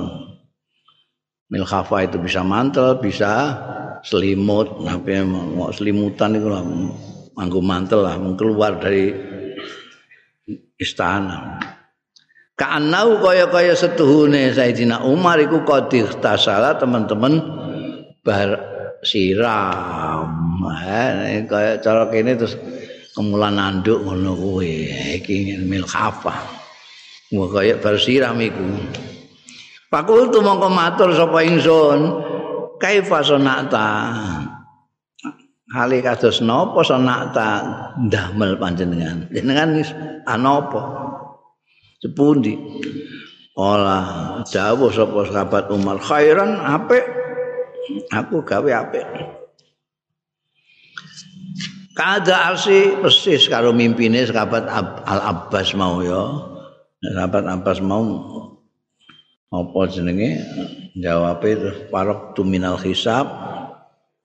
[1.51, 3.59] Milhafa itu bisa mantel bisa
[4.07, 4.79] selimut.
[4.87, 6.63] Tapi mau selimutan itu lah
[7.35, 9.11] nganggo mantel lah keluar dari
[10.79, 11.59] istana.
[12.55, 17.43] Ka'annau kaya-kaya setuhune Sayyidina Umar iku qadir tasala teman-teman
[18.23, 18.51] bar
[19.03, 20.31] siram.
[20.87, 22.55] Eh, kaya cara kene terus
[23.15, 24.91] kemulan nanduk ngono kuwi.
[25.23, 26.35] Iki milkhafa.
[27.33, 28.63] Wah kaya bar siram iku.
[29.89, 32.01] Pakultu mongko matur sapa ingsun,
[32.83, 33.89] kaifa sonata?
[35.71, 37.51] Hale kados napa sonata
[38.03, 39.31] ndamel panjenengan?
[39.31, 39.79] Jenengan
[40.27, 40.83] anapa?
[42.03, 42.59] Sepundi?
[43.55, 47.07] Ola dawuh sapa sahabat Umar khairan apik.
[48.11, 49.07] Aku gawe apik.
[51.95, 54.67] Kada arsi persis karo mimpine sahabat
[55.07, 56.23] Al Abbas mau ya.
[56.99, 58.03] Sahabat Abbas mau
[59.55, 60.43] apa jenenge?
[60.99, 63.31] Jawab itu parok tuminal hisab.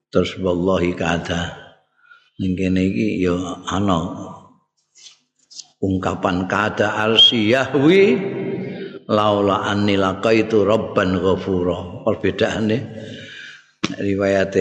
[0.09, 1.53] Terus wallahi kada.
[2.41, 3.37] Ning kene iki ya
[3.69, 4.33] ana
[5.77, 8.17] ungkapan kada arsy yahwi
[9.05, 12.01] laula anni laqaitu rabban ghafura.
[12.01, 12.77] Perbedaane
[13.97, 14.53] riwayat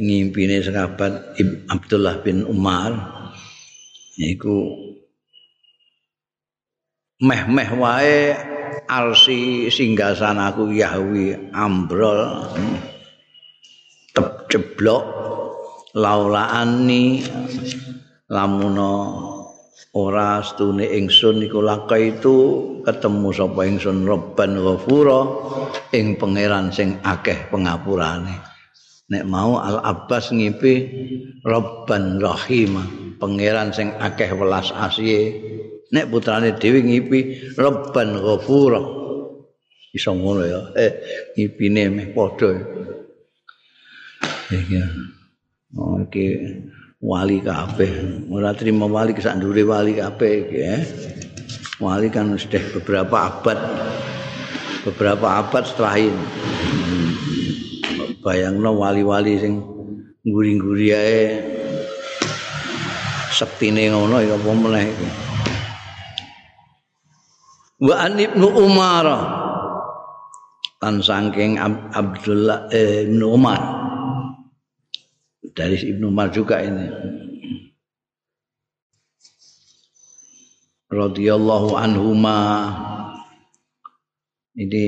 [0.00, 1.36] ngimpine sahabat
[1.68, 2.96] Abdullah bin Umar
[4.16, 4.88] iku
[7.20, 8.32] meh-meh wae
[8.88, 12.48] arsy singgasanaku yahwi ambrol
[14.48, 15.04] ceblok
[15.94, 17.20] laula anni
[18.32, 18.92] lamuno
[19.94, 21.60] ora stune ingsun iku
[21.98, 22.36] itu
[22.82, 25.20] ketemu sapa ingsun robban ghafura
[25.94, 28.49] ing pangeran sing akeh pengapurane
[29.10, 30.74] nek mau al abbas ngipi
[31.42, 32.78] robban rahim
[33.18, 35.34] pangeran sing akeh welas asih
[35.90, 38.80] nek putrane dhewe ngipi robban ghafura
[39.90, 40.60] iso ngono ya.
[40.78, 40.92] Eh
[41.34, 42.54] ngipine meh padha
[44.54, 44.78] iki
[45.74, 46.26] oh iki
[47.02, 47.90] wali kabeh.
[48.30, 50.82] Ora terima wali kesak ndure wali kabeh iki eh
[51.82, 53.58] wali kan sudah beberapa abad.
[54.86, 56.24] Beberapa abad setelah ini
[58.20, 59.60] bayangno wali-wali sing
[60.24, 61.20] nguri-nguri ae.
[63.32, 65.08] Sektine ngono ya apa meneh iki?
[67.84, 69.06] Wa an ibnu umar.
[70.80, 71.60] Kan saking
[71.92, 73.60] Abdullah eh, ibnu Umar.
[75.50, 76.88] Dari Ibnu Umar juga ini.
[80.90, 82.38] radhiyallahu anhuma.
[84.58, 84.84] Ini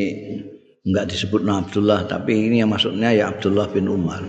[0.83, 4.23] enggak disebut Abdullah tapi ini yang maksudnya ya Abdullah bin Umar.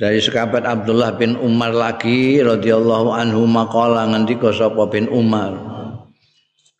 [0.00, 5.52] Dari sekabat Abdullah bin Umar lagi radhiyallahu anhu maqala ngendika sapa bin Umar?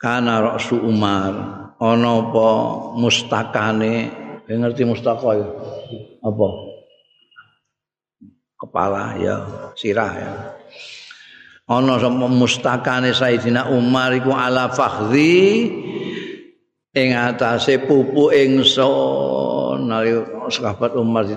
[0.01, 1.61] Kana rasu Umar.
[1.77, 2.49] Ana apa
[2.97, 4.09] mustakane
[4.49, 5.49] ngerti mustaka ya.
[6.25, 6.49] Apa?
[8.57, 9.37] Kepala ya
[9.77, 10.33] sirah ya.
[11.69, 14.73] Ana sama mustakane Sayyidina Umar iku ala
[16.91, 19.87] ing atase pupu ingsun
[20.51, 21.37] sahabat Umar di,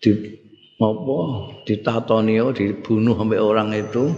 [0.00, 0.10] di
[0.78, 1.18] apa
[1.66, 4.08] ditatoni dibunuh sampai orang itu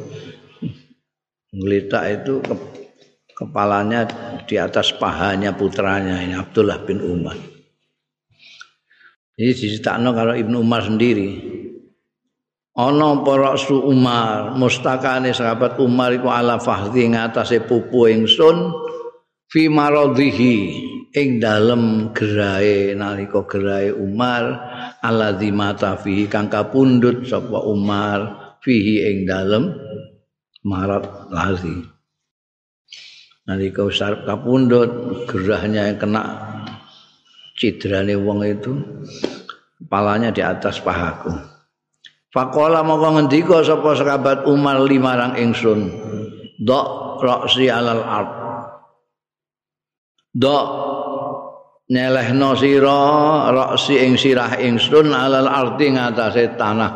[1.51, 2.55] ngelitak itu ke,
[3.32, 4.07] kepalanya
[4.44, 7.34] di atas pahanya putranya ini Abdullah bin Umar
[9.40, 11.32] Ini diceritakno kalau Ibnu Umar sendiri.
[12.76, 18.68] Ana para su Umar, mustakane sahabat Umar iku ala fahdhi ngatasé pupu ingsun
[19.51, 20.55] fi maradhihi
[21.11, 24.46] ing dalem gerahe nalika gerahe Umar
[25.03, 29.74] alladzi mata fihi kang kapundhut sapa Umar fihi ing dalem
[30.62, 31.03] marat
[31.34, 31.82] lazi.
[33.51, 36.22] Nalika usar kapundhut gerahnya yang kena
[37.59, 38.72] cidrane wong itu
[39.82, 41.28] kepalanya di atas pahaku
[42.30, 45.90] Fakola moko ngendika sapa sahabat Umar limarang ingsun
[46.62, 48.39] dok roksi alal ard
[50.35, 50.66] dok
[51.91, 53.03] nyelehno sira
[53.51, 56.93] roksi ing sirah ingsun alal ardi ngatasé tanah.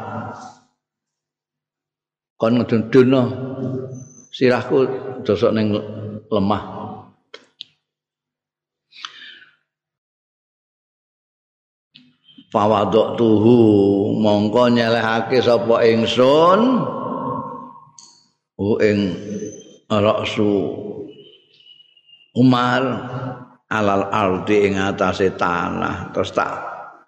[2.38, 3.22] Kon ngedunduno
[4.30, 4.86] sirahku
[5.26, 5.74] dosok ning
[6.30, 6.62] lemah.
[12.54, 13.58] Fawadok tuhu
[14.22, 16.86] mongko nyelehake sapa ingsun?
[18.54, 19.10] U ing
[19.90, 20.83] raksu
[22.34, 22.82] Umar
[23.70, 26.10] alal ardi ing atase tanah.
[26.10, 26.52] Terus tak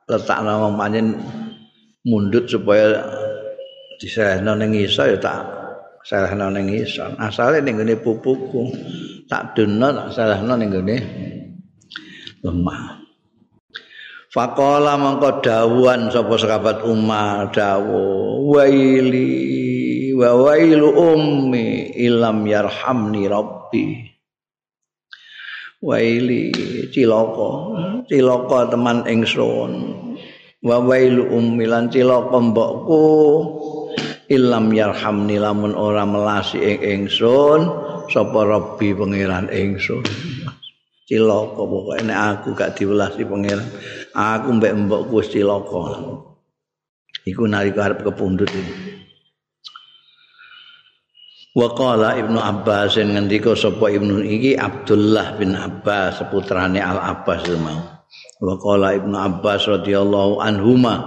[0.07, 1.19] letakno pancen
[2.07, 3.03] mundut supaya
[3.99, 5.43] diserahno ning isa ya tak
[6.07, 7.11] serahno ning isa.
[7.19, 8.71] Asale ning ngene pupuku.
[9.27, 10.97] Tak dono tak serahno ning ngene
[12.47, 13.03] lemah.
[14.31, 24.16] Fakola mongko dawuhan sapa sahabat Umar dawu waili wa wailu ummi ilam yarhamni rabbi
[25.87, 26.51] waili
[26.91, 27.51] cilaka.
[28.11, 29.73] Cilaka teman ingsun
[30.67, 33.03] wa wailu ummi lan cilaka mbokku.
[34.27, 37.71] Ilam yarhamni lamun ora melasi ing ingsun
[38.11, 40.03] sapa rabbi pangeran ingsun
[41.07, 43.63] cilaka pokoke nek aku gak diwelasi pangeran
[44.11, 46.03] aku mbek mbokku wis cilaka.
[47.23, 48.51] Iku nalika arep kepundhut
[51.57, 57.81] Wa qala Ibnu Abbas ngendika sapa Ibnu iki Abdullah bin Abbas seputrane Al Abbas mau.
[58.45, 61.01] Wa qala Ibnu Abbas radhiyallahu anhuma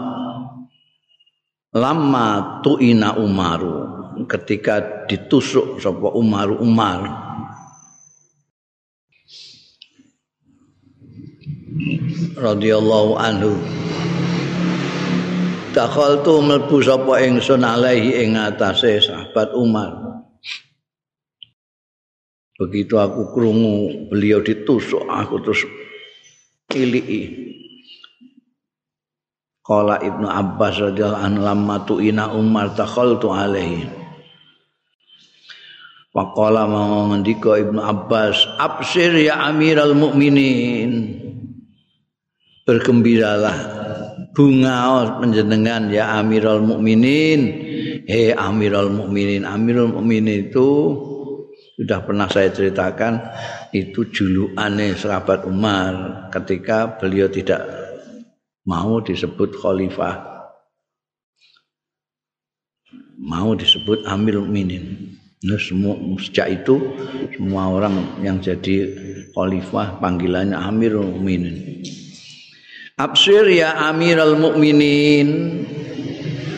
[1.69, 3.85] lama tuina Umaru
[4.25, 6.99] ketika ditusuk sapa Umar Umar
[12.41, 13.53] radhiyallahu anhu
[15.69, 19.98] Dakhaltu mlebu sapa ingsun alaihi ing atase sahabat Umar.
[22.59, 25.63] Begitu aku krungu beliau ditusuk aku terus
[26.67, 27.47] kiliki.
[29.63, 33.87] Qala Ibnu Abbas radhiyallahu anhu lamma tu'ina Umar dakhaltu alaihi.
[36.11, 41.19] Faqala mau ngendika Ibnu Abbas, "Absir ya Amiral Mukminin."
[42.69, 43.57] bergembiralah
[44.37, 47.41] bunga penjenengan ya Amirul Mukminin
[48.05, 50.69] he Amirul Mukminin Amirul Mukminin itu
[51.79, 53.23] sudah pernah saya ceritakan
[53.71, 57.63] itu julukannya sahabat Umar ketika beliau tidak
[58.67, 60.43] mau disebut khalifah
[63.23, 66.75] mau disebut Amirul Mukminin Nah, semua sejak itu
[67.31, 68.91] semua orang yang jadi
[69.31, 71.79] khalifah panggilannya Amirul Mukminin.
[72.99, 75.63] Absir ya Amiral Mukminin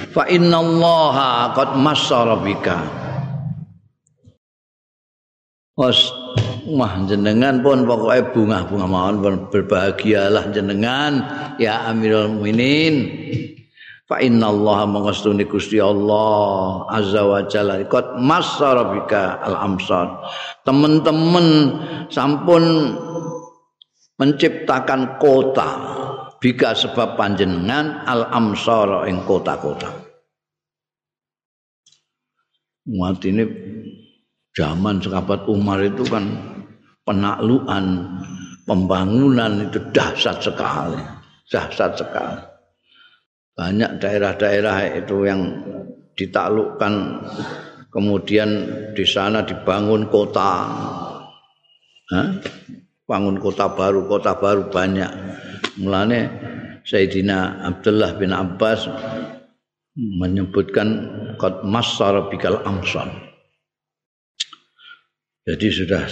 [0.09, 3.00] fa innallaha qad massara bika.
[5.81, 6.13] Was
[6.69, 11.25] wah jenengan pun pokoknya bunga-bunga mawon berbahagialah jenengan
[11.57, 13.09] ya Amirul Mukminin.
[14.05, 20.21] Fa innallaha mangastuni Gusti Allah azza wa jalla qad massara bika al amsar.
[20.61, 21.47] Teman-teman
[22.13, 22.93] sampun
[24.21, 25.69] menciptakan kota
[26.37, 29.89] bika sebab panjenengan al amsara ing kota-kota.
[32.85, 33.43] Muat ini
[34.55, 36.27] zaman sahabat Umar itu kan
[37.07, 37.83] penaklukan
[38.67, 40.99] pembangunan itu dahsyat sekali,
[41.49, 42.43] dahsyat sekali.
[43.51, 45.41] Banyak daerah-daerah itu yang
[46.15, 46.93] ditaklukkan
[47.91, 48.49] kemudian
[48.95, 50.51] di sana dibangun kota.
[52.11, 52.27] Hah?
[53.07, 55.11] Bangun kota baru, kota baru banyak.
[55.83, 56.19] Mulane
[56.87, 58.87] Sayyidina Abdullah bin Abbas
[59.95, 60.87] menyebutkan
[61.35, 63.30] qad massara bikal amsal.
[65.41, 66.05] Jadi sudah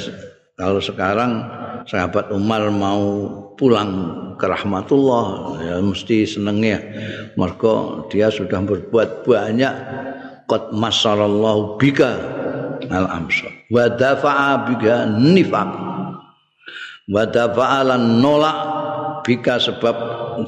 [0.57, 1.45] kalau sekarang
[1.85, 3.91] sahabat Umar mau pulang
[4.39, 6.79] ke rahmatullah ya mesti senengnya
[7.35, 9.73] mergo dia sudah berbuat banyak
[10.47, 12.11] qad massarallahu bika
[12.89, 15.71] al amsal wa dafa'a bika nifaq
[17.11, 18.57] wa dafa'alan nolak
[19.27, 19.95] bika sebab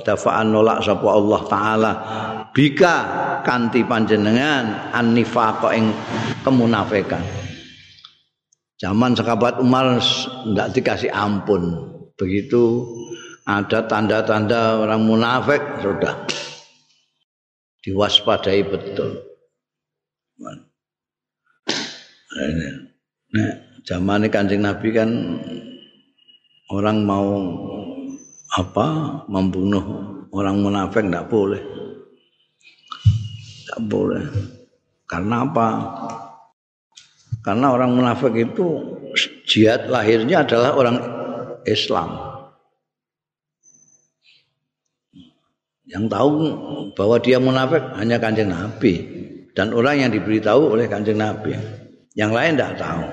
[0.08, 1.92] dafa'an nolak sapa Allah taala
[2.56, 2.96] bika
[3.44, 5.92] kanti panjenengan annifaq ing
[6.48, 7.41] kemunafikan
[8.82, 10.02] zaman sahabat Umar
[10.50, 11.94] enggak dikasih ampun.
[12.18, 12.90] Begitu
[13.46, 16.26] ada tanda-tanda orang munafik sudah.
[17.86, 19.22] Diwaspadai betul.
[23.32, 23.52] Nah,
[23.86, 25.10] zaman ini kanjeng Nabi kan
[26.74, 27.30] orang mau
[28.52, 28.88] apa
[29.30, 29.82] membunuh
[30.34, 31.62] orang munafik tidak boleh.
[33.62, 34.26] Tidak boleh.
[35.10, 35.68] Karena apa
[37.42, 38.66] karena orang munafik itu
[39.46, 40.98] jihad lahirnya adalah orang
[41.66, 42.10] Islam
[45.89, 46.30] yang tahu
[46.96, 48.94] bahwa dia munafik hanya kanjeng Nabi
[49.52, 51.58] dan orang yang diberitahu oleh kanjeng Nabi
[52.16, 53.06] yang lain tidak tahu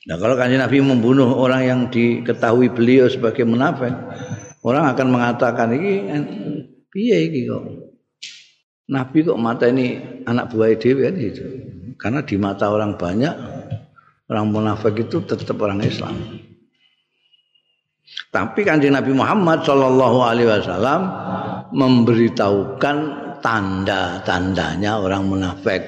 [0.00, 3.92] Nah kalau kanjeng Nabi membunuh orang yang diketahui beliau sebagai munafik,
[4.60, 6.04] Orang akan mengatakan ini
[6.92, 7.64] piye iki kok.
[8.92, 9.96] Nabi kok mata ini
[10.28, 11.44] anak buah dewi kan gitu.
[12.00, 13.34] Karena di mata orang banyak
[14.32, 16.16] orang munafik itu tetap orang Islam.
[18.30, 21.00] Tapi kanjeng Nabi Muhammad Shallallahu Alaihi Wasallam
[21.70, 22.96] memberitahukan
[23.44, 25.86] tanda-tandanya orang munafik,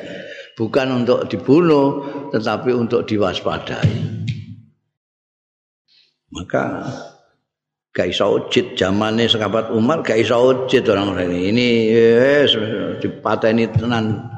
[0.55, 3.91] bukan untuk dibunuh, tetapi untuk diwaspadai.
[6.33, 6.65] Maka
[7.93, 11.41] gak iso ujit zamane sekabat Umar gak iso ujit orang-orang ini.
[11.53, 11.69] Ini
[12.17, 12.53] wis
[13.05, 14.32] dipateni tenan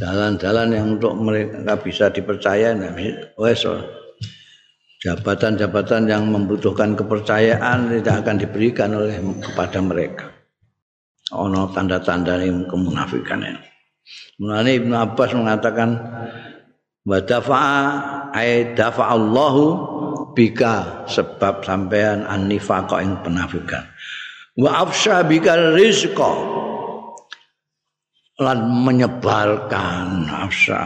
[0.00, 2.72] jalan-jalan yang untuk mereka bisa dipercaya
[3.36, 3.68] wes
[5.04, 10.26] jabatan-jabatan yang membutuhkan kepercayaan tidak akan diberikan oleh kepada mereka.
[11.36, 13.62] Ono tanda-tanda kemunafikan ini.
[14.40, 15.94] Ibnu Abbas mengatakan
[17.04, 17.84] wa dafa'a
[18.32, 19.62] ay dafa'allahu
[20.34, 23.82] bika sebab sampean annifaqa ing penafikan
[24.58, 26.32] wa afsha bika rizqa
[28.40, 30.80] lan menyebarkan afsha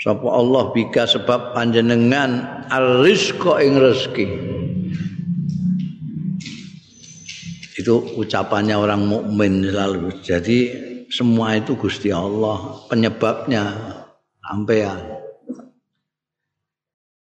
[0.00, 4.26] sapa Allah bika sebab panjenengan ar-rizqa ing rezeki.
[7.80, 10.20] Itu ucapannya orang mukmin selalu.
[10.20, 10.58] Jadi
[11.08, 13.72] semua itu Gusti Allah penyebabnya
[14.44, 15.20] sampean.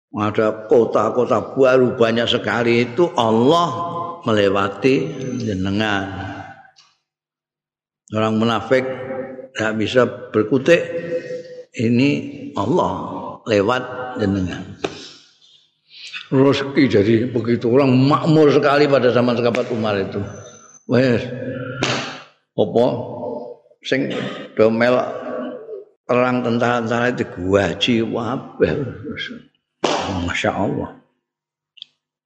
[0.09, 3.69] Ada kota-kota baru banyak sekali itu Allah
[4.27, 6.28] melewati jenengan
[8.13, 8.85] orang munafik
[9.53, 10.01] tidak bisa
[10.33, 10.81] berkutik
[11.77, 12.09] ini
[12.57, 13.83] Allah lewat
[14.17, 14.63] jenengan.
[16.29, 17.73] Rezeki jadi begitu.
[17.73, 20.21] Orang makmur sekali pada zaman sekabat Umar itu.
[20.85, 21.25] Wes
[22.53, 22.85] apa?
[23.81, 24.11] Sing
[24.53, 24.93] domel
[26.05, 28.73] perang tentara-tentara itu gaji wabah
[30.25, 30.89] Masya Allah.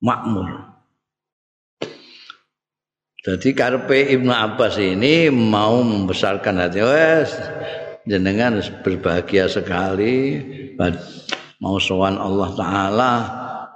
[0.04, 0.73] Makmur.
[3.24, 7.32] Jadi karpe Ibnu Abbas ini mau membesarkan hati wes
[8.04, 10.44] jenengan berbahagia sekali
[11.64, 13.12] mau sowan Allah taala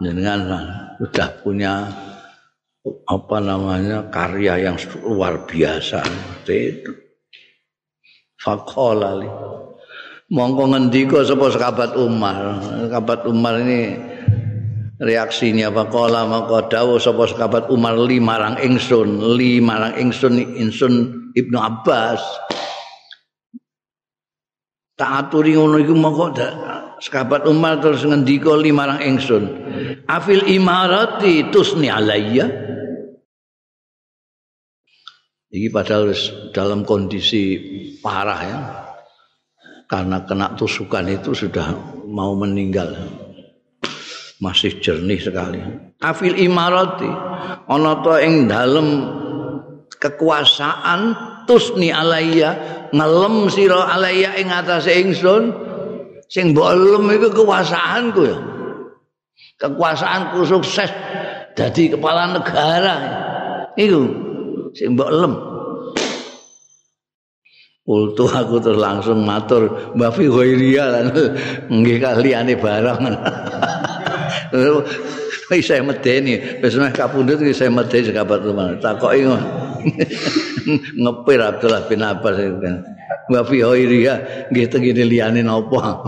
[0.04, 0.52] jenengan
[1.00, 1.88] sudah punya
[3.08, 4.76] apa namanya karya yang
[5.08, 6.04] luar biasa
[6.52, 6.91] itu.
[8.43, 9.32] Fakolali.
[10.28, 12.60] mongko ngendika sapa sahabat Umar
[12.91, 13.95] sahabat Umar ini
[14.98, 20.93] reaksinya apa kala maka dawuh sapa sahabat Umar lima rang ingsun lima rang ingsun ingsun
[21.38, 22.22] Ibnu Abbas.
[24.98, 26.34] Tak aturi ngono iku moko
[26.98, 29.43] sahabat Umar terus ngendika lima rang ingsun.
[30.10, 32.66] Afil imarati tusni alayya.
[35.48, 36.12] Ini padahal
[36.52, 37.56] dalam kondisi
[38.04, 38.60] parah ya.
[39.88, 41.72] karena kena tusukan itu sudah
[42.04, 42.91] mau meninggal
[44.38, 45.60] masih jernih sekali.
[46.02, 47.10] Afil imarati
[47.66, 48.88] ana to ing dalem
[49.98, 51.18] kekuasaan
[51.50, 52.54] tusni alaiya
[52.94, 55.44] ngelem sira alaiya ing atase ingsun
[56.30, 58.38] sing mbok lem iku kekuasaanku ya.
[59.58, 60.92] Kekuasaanku sukses
[61.58, 62.96] dadi kepala negara.
[63.74, 64.02] Iku
[64.78, 65.34] sing mbok lem.
[67.88, 71.08] Ultu aku terus langsung matur Mbak Fi Hoiria
[71.72, 73.00] nggih kaliyane barang.
[75.48, 78.76] Wis saya medeni, wis meh kapundhut iki saya medeni sekabat rumah.
[78.80, 79.24] Takoki
[81.04, 82.84] ngepir Abdullah bin Abbas kan.
[83.28, 84.16] Mbak Fi Hoiria
[84.52, 85.80] nggih tengene liyane napa?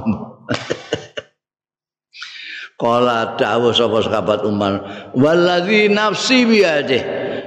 [2.79, 4.79] Kala dawuh sapa sekabat Umar,
[5.11, 6.99] "Wallazi nafsi biade."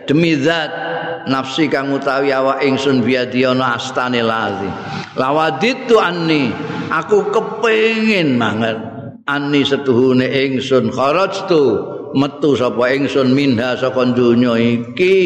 [0.05, 0.93] Demi zat
[1.31, 4.67] nafsi kang utawi awak ingsun biadi ana astane lazi
[5.15, 6.51] lawaditu anni
[6.91, 8.92] aku kepengin banget
[9.27, 10.91] anni setuhune ingsun.
[10.91, 11.63] Kharajtu
[12.15, 15.17] metu sapa ingsun minha saka donya iki.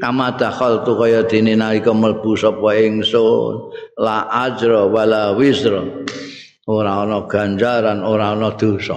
[0.00, 3.72] Kama dakhaltu kaya dene nalika mlebu sapa ingsun.
[4.00, 5.84] La ajra wala wisra
[6.64, 8.96] ora ana ganjaran ora ana dosa.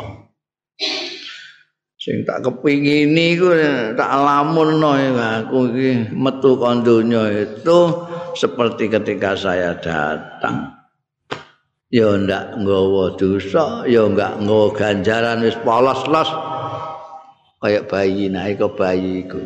[1.97, 3.51] Sing tak kepingini iku
[3.99, 7.79] tak lamunno aku iki metu kon itu
[8.31, 10.76] seperti ketika saya datang
[11.87, 16.29] ya ndak nggawa dosa ya enggak nggawa ganjaran wis polos-los.
[17.57, 19.41] Kayak bayi naik ke bayi iku.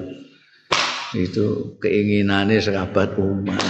[1.15, 3.63] Itu keinginannya sahabat umat.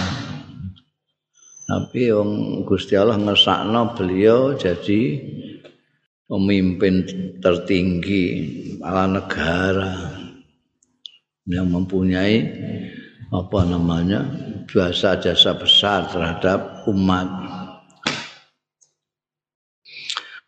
[1.62, 5.00] Tapi yang Gusti Allah ngesakno beliau jadi
[6.26, 7.06] pemimpin
[7.38, 8.24] tertinggi
[8.76, 9.94] kepala negara.
[11.46, 12.36] Yang mempunyai
[13.30, 14.26] apa namanya
[14.66, 17.61] jasa-jasa besar terhadap umat.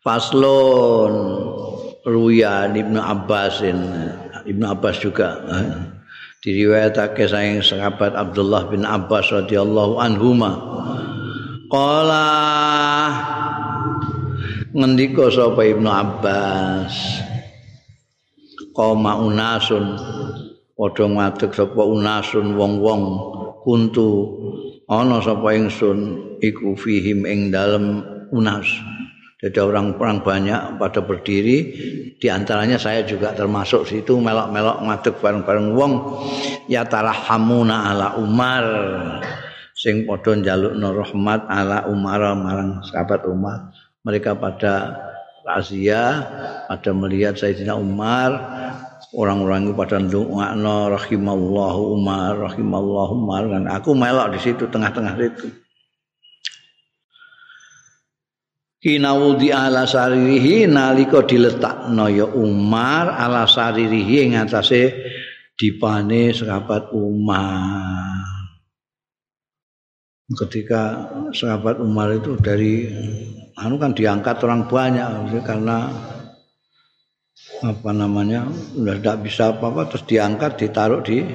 [0.05, 1.13] Faslon
[2.05, 3.81] Ruya Ibnu Abbasin
[4.45, 5.41] Ibnu Abbas juga
[6.45, 10.53] diriwayatake saking sahabat Abdullah bin Abbas radhiyallahu anhuma.
[11.73, 12.29] Qala
[14.77, 16.93] ngendika sapa Ibnu Abbas?
[18.77, 19.97] Qoma unasun
[20.77, 23.03] padha ngadeg sapa unasun wong-wong
[23.65, 24.37] kuntu
[24.85, 28.69] ana sapa ingsun iku fihim ing dalem unas
[29.45, 31.69] jadi orang-orang banyak pada berdiri.
[32.17, 35.93] Di antaranya saya juga termasuk situ melok-melok ngadeg bareng-bareng wong.
[36.65, 38.65] Ya tarahamuna ala Umar.
[39.77, 43.69] Sing padha njalukno rahmat ala Umar marang sahabat Umar.
[44.01, 44.97] Mereka pada
[45.45, 46.25] razia
[46.65, 48.33] pada melihat Sayyidina Umar.
[49.13, 53.45] Orang-orang itu pada ndongakno rahimallahu Umar rahimallahu Umar.
[53.45, 55.64] Dan aku melok di situ tengah-tengah situ
[58.85, 64.93] Kinawudi ala saririhi nalika diletakno ya Umar ala saririhi ing atase
[65.57, 68.21] dipane sahabat Umar.
[70.29, 72.85] Ketika sahabat Umar itu dari
[73.57, 75.89] anu kan diangkat orang banyak karena
[77.65, 78.45] apa namanya
[78.77, 81.25] udah tidak bisa apa-apa terus diangkat ditaruh di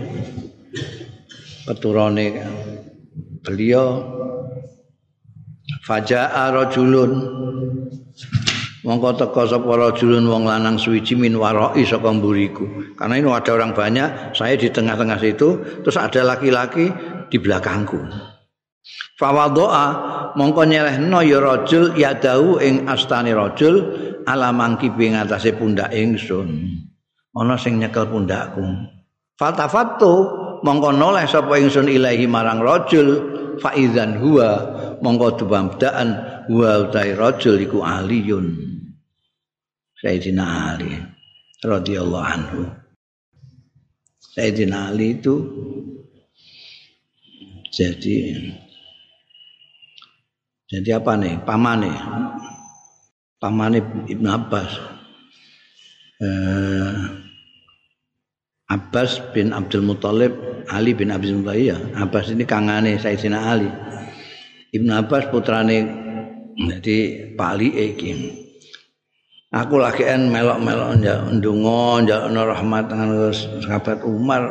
[1.67, 2.27] keturone
[3.43, 3.87] beliau
[5.91, 7.11] faja'a rajulun
[8.86, 13.74] mongko teka sapa rajulun wong lanang suwiji min waroi saka mburiku karena ini ada orang
[13.74, 16.95] banyak saya di tengah-tengah situ terus ada laki-laki
[17.26, 17.99] di belakangku
[19.20, 19.86] Fawadoa
[20.32, 23.84] mongko nyelehno ya rajul yadahu ing astane rajul
[24.24, 26.80] ala mangkibi ngatasé pundak ingsun.
[27.36, 28.64] Ana sing nyekel pundakku.
[29.36, 30.12] Fatafattu
[30.64, 34.49] mongko noleh sapa ingsun ilahi marang rajul faizan huwa
[35.05, 36.09] mongko dubamdaan
[36.49, 38.57] huwa utai rajul iku aliyun.
[40.01, 40.97] Sayyidina Ali
[41.61, 42.61] radhiyallahu anhu.
[44.33, 45.35] Sayyidina Ali itu
[47.71, 48.17] jadi
[50.71, 51.35] Jadi apa nih?
[51.43, 51.91] Pamane.
[53.43, 54.71] Pamane Ibnu Abbas.
[56.23, 56.95] Eh,
[58.71, 60.31] Abbas bin Abdul Muthalib,
[60.69, 61.79] Ali bin Abdul Muthalib ya.
[61.97, 63.71] Abbas ini kangane Sayyidina Ali.
[64.77, 65.79] Ibnu Abbas putrane
[66.59, 66.97] jadi
[67.39, 68.11] pali iki.
[69.51, 71.03] Aku lagi en melok-melok
[71.35, 74.43] ndonga njalukno rahmat dengan sahabat Umar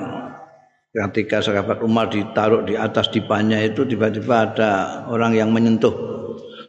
[0.92, 4.72] ketika sahabat Umar ditaruh di atas dipanya itu tiba-tiba ada
[5.08, 5.94] orang yang menyentuh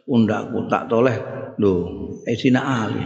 [0.07, 1.17] pundakku tak toleh
[1.59, 1.73] lho
[2.23, 3.03] Esina Ali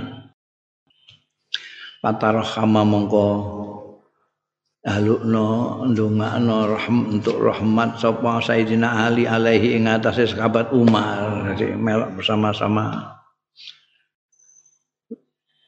[2.05, 3.25] Patarahama mongko
[4.85, 11.57] alukno ndongakno rahm untuk rahmat sapa Sayyidina Ali alaihi ing atase sahabat Umar.
[11.57, 13.17] Jadi melok bersama-sama.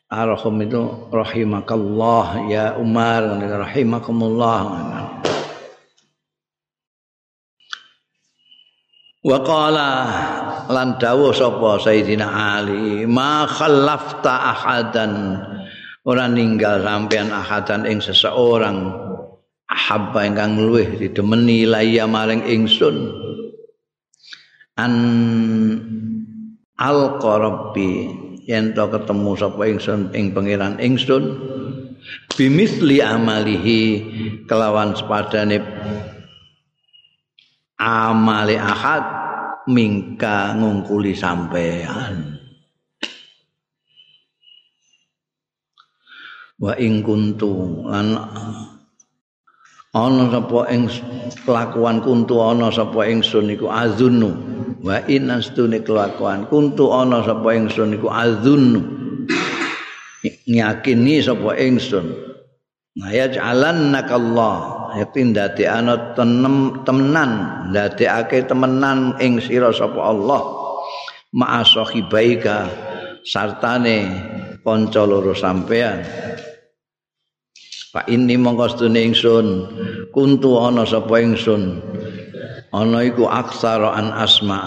[0.07, 4.61] Arham itu rahimakallah ya Umar rahimakumullah.
[9.27, 9.91] Wa qala
[10.69, 15.13] lan dawuh sapa Sayyidina Ali, ma khallafta ahadan.
[16.07, 19.06] Ora ninggal sampean ahadan ing seseorang
[19.77, 23.13] ahabba ingkang luweh didemeni laya maring ingsun.
[24.77, 24.93] An
[26.81, 28.09] al qarabbi
[28.49, 31.35] yen to ketemu sapa ingsun ing pangeran ingsun
[32.37, 33.81] bimisli amalihi
[34.45, 35.61] kelawan sepadane
[37.81, 39.03] amale ahad
[39.67, 42.37] mingka ngungkuli sampean
[46.57, 48.15] wa ing kuntu lan
[49.97, 50.85] ana sapa ing
[51.41, 54.29] kelakuan kuntu ana sapa ingsun iku azunnu.
[54.85, 58.81] Wa in astune kelakuan kuntu ana sapa ingsun iku azunnu.
[60.45, 62.13] Nyakini sapa ingsun
[62.97, 67.31] ngaya jalan nakallah yakin dadi ana tenem temenan.
[67.73, 70.41] Ndadekake temenan ing sira sapa Allah.
[71.33, 72.71] Ma'a sahibaika
[73.27, 74.07] sartane
[74.63, 76.01] kanca loro sampean
[77.97, 79.47] Pak ini mongko sedune ingsun
[80.13, 81.81] kuntu ana sapa ingsun?
[82.69, 84.61] Ana iku aksara an asma.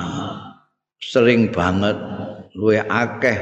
[0.99, 1.95] Sering banget
[2.59, 3.39] luwe akeh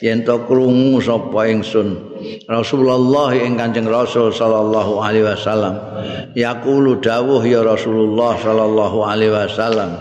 [0.00, 2.16] yen to krungu sapa ingsun.
[2.48, 5.84] Rasulullah ing Kanjeng Rasul sallallahu alaihi wasallam.
[6.32, 10.00] Yaqulu dawuh ya Rasulullah sallallahu alaihi wasallam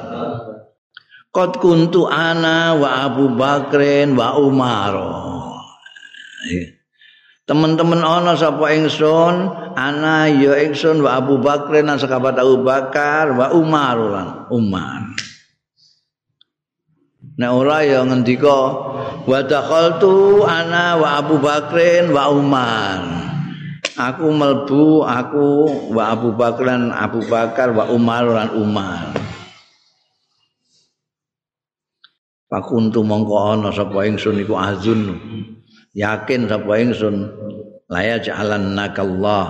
[1.35, 4.95] Qad kuntu ana wa Abu Bakrin wa Umar
[7.45, 9.53] Teman-teman ana sapa ingsun?
[9.77, 15.13] Ana ya ingsun wa Abu Bakrin lan sekabat Abu Bakar wa Umar lan Umar.
[17.37, 18.61] Nek ora ya ngendika
[19.29, 23.25] wa dakhaltu ana wa Abu Bakrin wa Umar.
[23.95, 25.47] aku melbu aku
[25.95, 29.15] wa Abu Bakar Abu Bakar wa Umar dan Umar.
[32.49, 35.01] Pakuntu mongko ana sapa ingsun iku azun
[35.95, 37.31] yakin sapa ingsun
[37.87, 39.47] laya jalan nakallah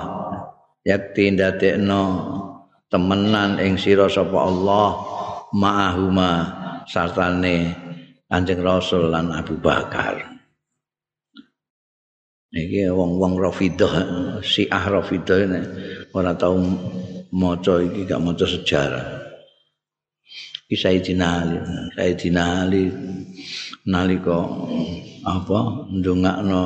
[0.86, 2.04] yakti ndadekno
[2.93, 4.89] temenan ing sira sapa Allah
[5.52, 6.32] ma'ahuma
[6.86, 7.74] sartane
[8.26, 10.18] Kanjeng Rasul lan Abu Bakar.
[12.56, 13.93] Iki wong-wong Rafidah
[14.39, 15.62] Syiah Rafidah ini
[16.16, 16.56] ora tau
[17.32, 19.06] maca iki gak maca sejarah.
[20.68, 21.58] Iki Sayyidina Ali
[21.96, 22.84] Sayyidina Ali
[23.86, 24.49] nalika
[25.21, 25.59] apa
[25.93, 26.63] ndongakno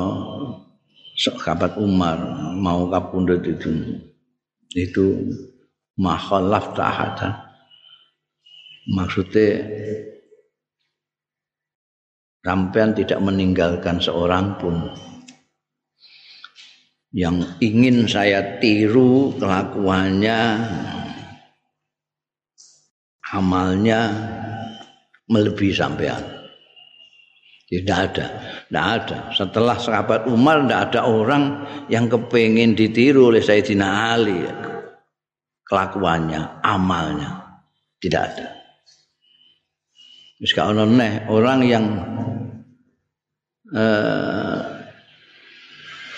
[1.20, 2.16] sahabat Umar
[2.56, 4.00] mau kapundhut itu
[4.72, 5.28] itu
[6.00, 7.36] mahalaf tahatan
[8.88, 9.68] maksudnya
[12.40, 14.80] sampean tidak meninggalkan seorang pun
[17.12, 20.40] yang ingin saya tiru kelakuannya
[23.28, 24.00] amalnya
[25.28, 26.39] melebihi sampean
[27.70, 28.26] tidak ada
[28.66, 31.42] tidak ada setelah sahabat Umar tidak ada orang
[31.86, 34.42] yang kepingin ditiru oleh Sayyidina Ali
[35.70, 37.62] kelakuannya amalnya
[38.02, 38.60] tidak ada
[40.40, 41.84] Misalnya orang yang
[43.76, 44.60] eh,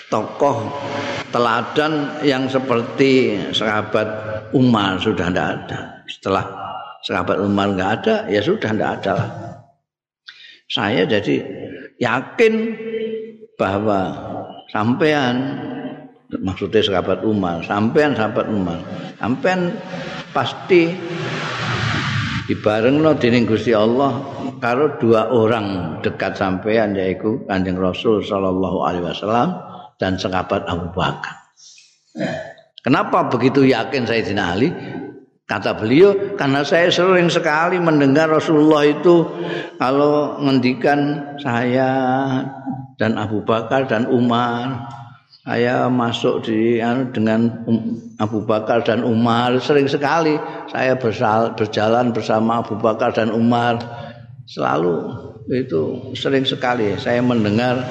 [0.07, 0.71] tokoh
[1.27, 4.07] teladan yang seperti sahabat
[4.55, 5.79] Umar sudah tidak ada.
[6.07, 6.45] Setelah
[7.03, 9.29] sahabat Umar nggak ada, ya sudah tidak ada lah.
[10.73, 11.37] Saya jadi
[12.01, 12.53] yakin
[13.53, 14.09] bahwa
[14.73, 15.61] sampean
[16.41, 18.81] maksudnya sahabat Umar, sampean sahabat Umar,
[19.21, 19.77] sampean
[20.33, 20.89] pasti
[22.49, 24.17] dibarengno dening Gusti Allah
[24.57, 29.53] karo dua orang dekat sampean yaitu Kanjeng Rasul sallallahu alaihi wasallam
[30.01, 31.53] dan sahabat Abu Bakar.
[32.83, 34.73] Kenapa begitu yakin Sayyidina Ali?
[35.43, 39.27] Kata beliau, karena saya sering sekali mendengar Rasulullah itu
[39.75, 41.89] kalau ngendikan saya
[42.95, 44.87] dan Abu Bakar dan Umar,
[45.43, 50.39] saya masuk di anu, dengan um, Abu Bakar dan Umar sering sekali
[50.71, 53.75] saya berjalan bersama Abu Bakar dan Umar
[54.47, 55.11] selalu
[55.51, 57.83] itu sering sekali saya mendengar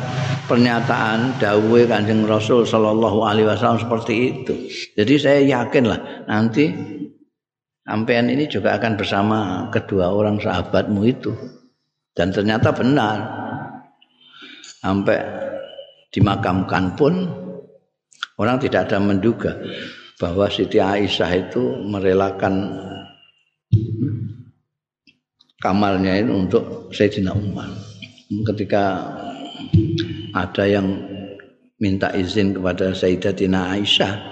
[0.48, 4.55] pernyataan dawuh Kanjeng Rasul sallallahu alaihi wasallam seperti itu.
[4.96, 6.72] Jadi saya yakinlah nanti
[7.83, 9.39] sampean ini juga akan bersama
[9.70, 11.33] kedua orang sahabatmu itu.
[12.12, 13.18] Dan ternyata benar.
[14.83, 15.18] Sampai
[16.11, 17.24] dimakamkan pun
[18.37, 19.55] orang tidak ada menduga
[20.18, 22.55] bahwa Siti Aisyah itu merelakan
[25.62, 27.70] kamarnya ini untuk Sayyidina Umar.
[28.43, 29.07] Ketika
[30.35, 30.87] ada yang
[31.78, 34.32] minta izin kepada Sayyidatina Aisyah,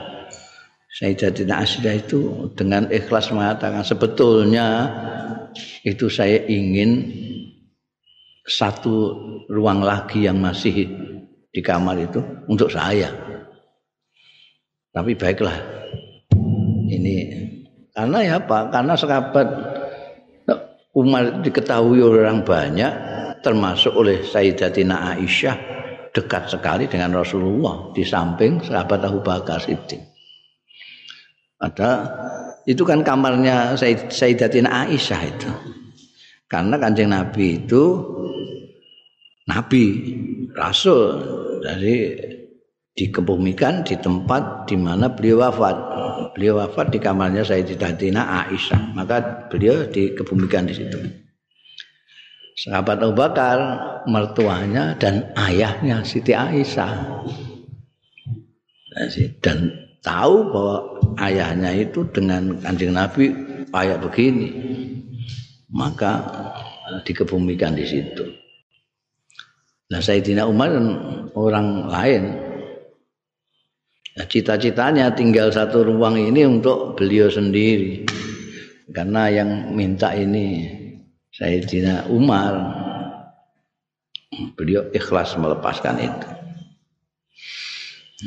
[0.91, 4.91] Sayyidatina Aisyah itu dengan ikhlas mengatakan sebetulnya
[5.87, 7.07] itu saya ingin
[8.43, 9.15] satu
[9.47, 10.91] ruang lagi yang masih
[11.55, 12.19] di kamar itu
[12.51, 13.07] untuk saya.
[14.91, 15.55] Tapi baiklah,
[16.91, 17.31] ini
[17.95, 18.59] karena ya apa?
[18.75, 19.47] Karena sahabat
[20.91, 22.93] Umar diketahui orang banyak
[23.47, 25.57] termasuk oleh Sayyidatina Aisyah
[26.11, 30.10] dekat sekali dengan Rasulullah di samping sahabat Abu Bakar Siddiq.
[31.61, 31.91] Ada
[32.65, 33.77] itu kan kamarnya
[34.09, 35.51] Sayyidatina Aisyah itu.
[36.51, 37.85] Karena kanjeng Nabi itu
[39.47, 39.85] Nabi,
[40.57, 41.21] Rasul
[41.63, 42.17] dari
[42.97, 45.77] dikebumikan di tempat di mana beliau wafat.
[46.37, 48.97] Beliau wafat di kamarnya Sayyidatina Aisyah.
[48.97, 50.99] Maka beliau dikebumikan di situ.
[52.61, 53.57] Sahabat Abu Bakar,
[54.05, 57.25] mertuanya dan ayahnya Siti Aisyah.
[59.41, 59.59] Dan
[60.05, 63.33] tahu bahwa ayahnya itu dengan kanjeng Nabi
[63.71, 64.49] kayak begini.
[65.71, 66.19] Maka
[67.07, 68.27] dikebumikan di situ.
[69.91, 70.75] Nah Sayyidina Umar
[71.35, 72.23] orang lain
[74.21, 78.05] Nah, cita-citanya tinggal satu ruang ini untuk beliau sendiri.
[78.91, 80.67] Karena yang minta ini
[81.31, 82.59] Sayyidina Umar.
[84.61, 86.29] Beliau ikhlas melepaskan itu.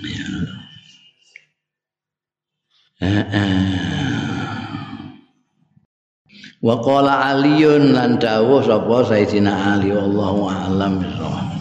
[0.01, 0.62] Ya.
[6.63, 11.52] Wa qala Aliun lan dawuh sapa Sayyidina Ali wallahu a'lam bishawab.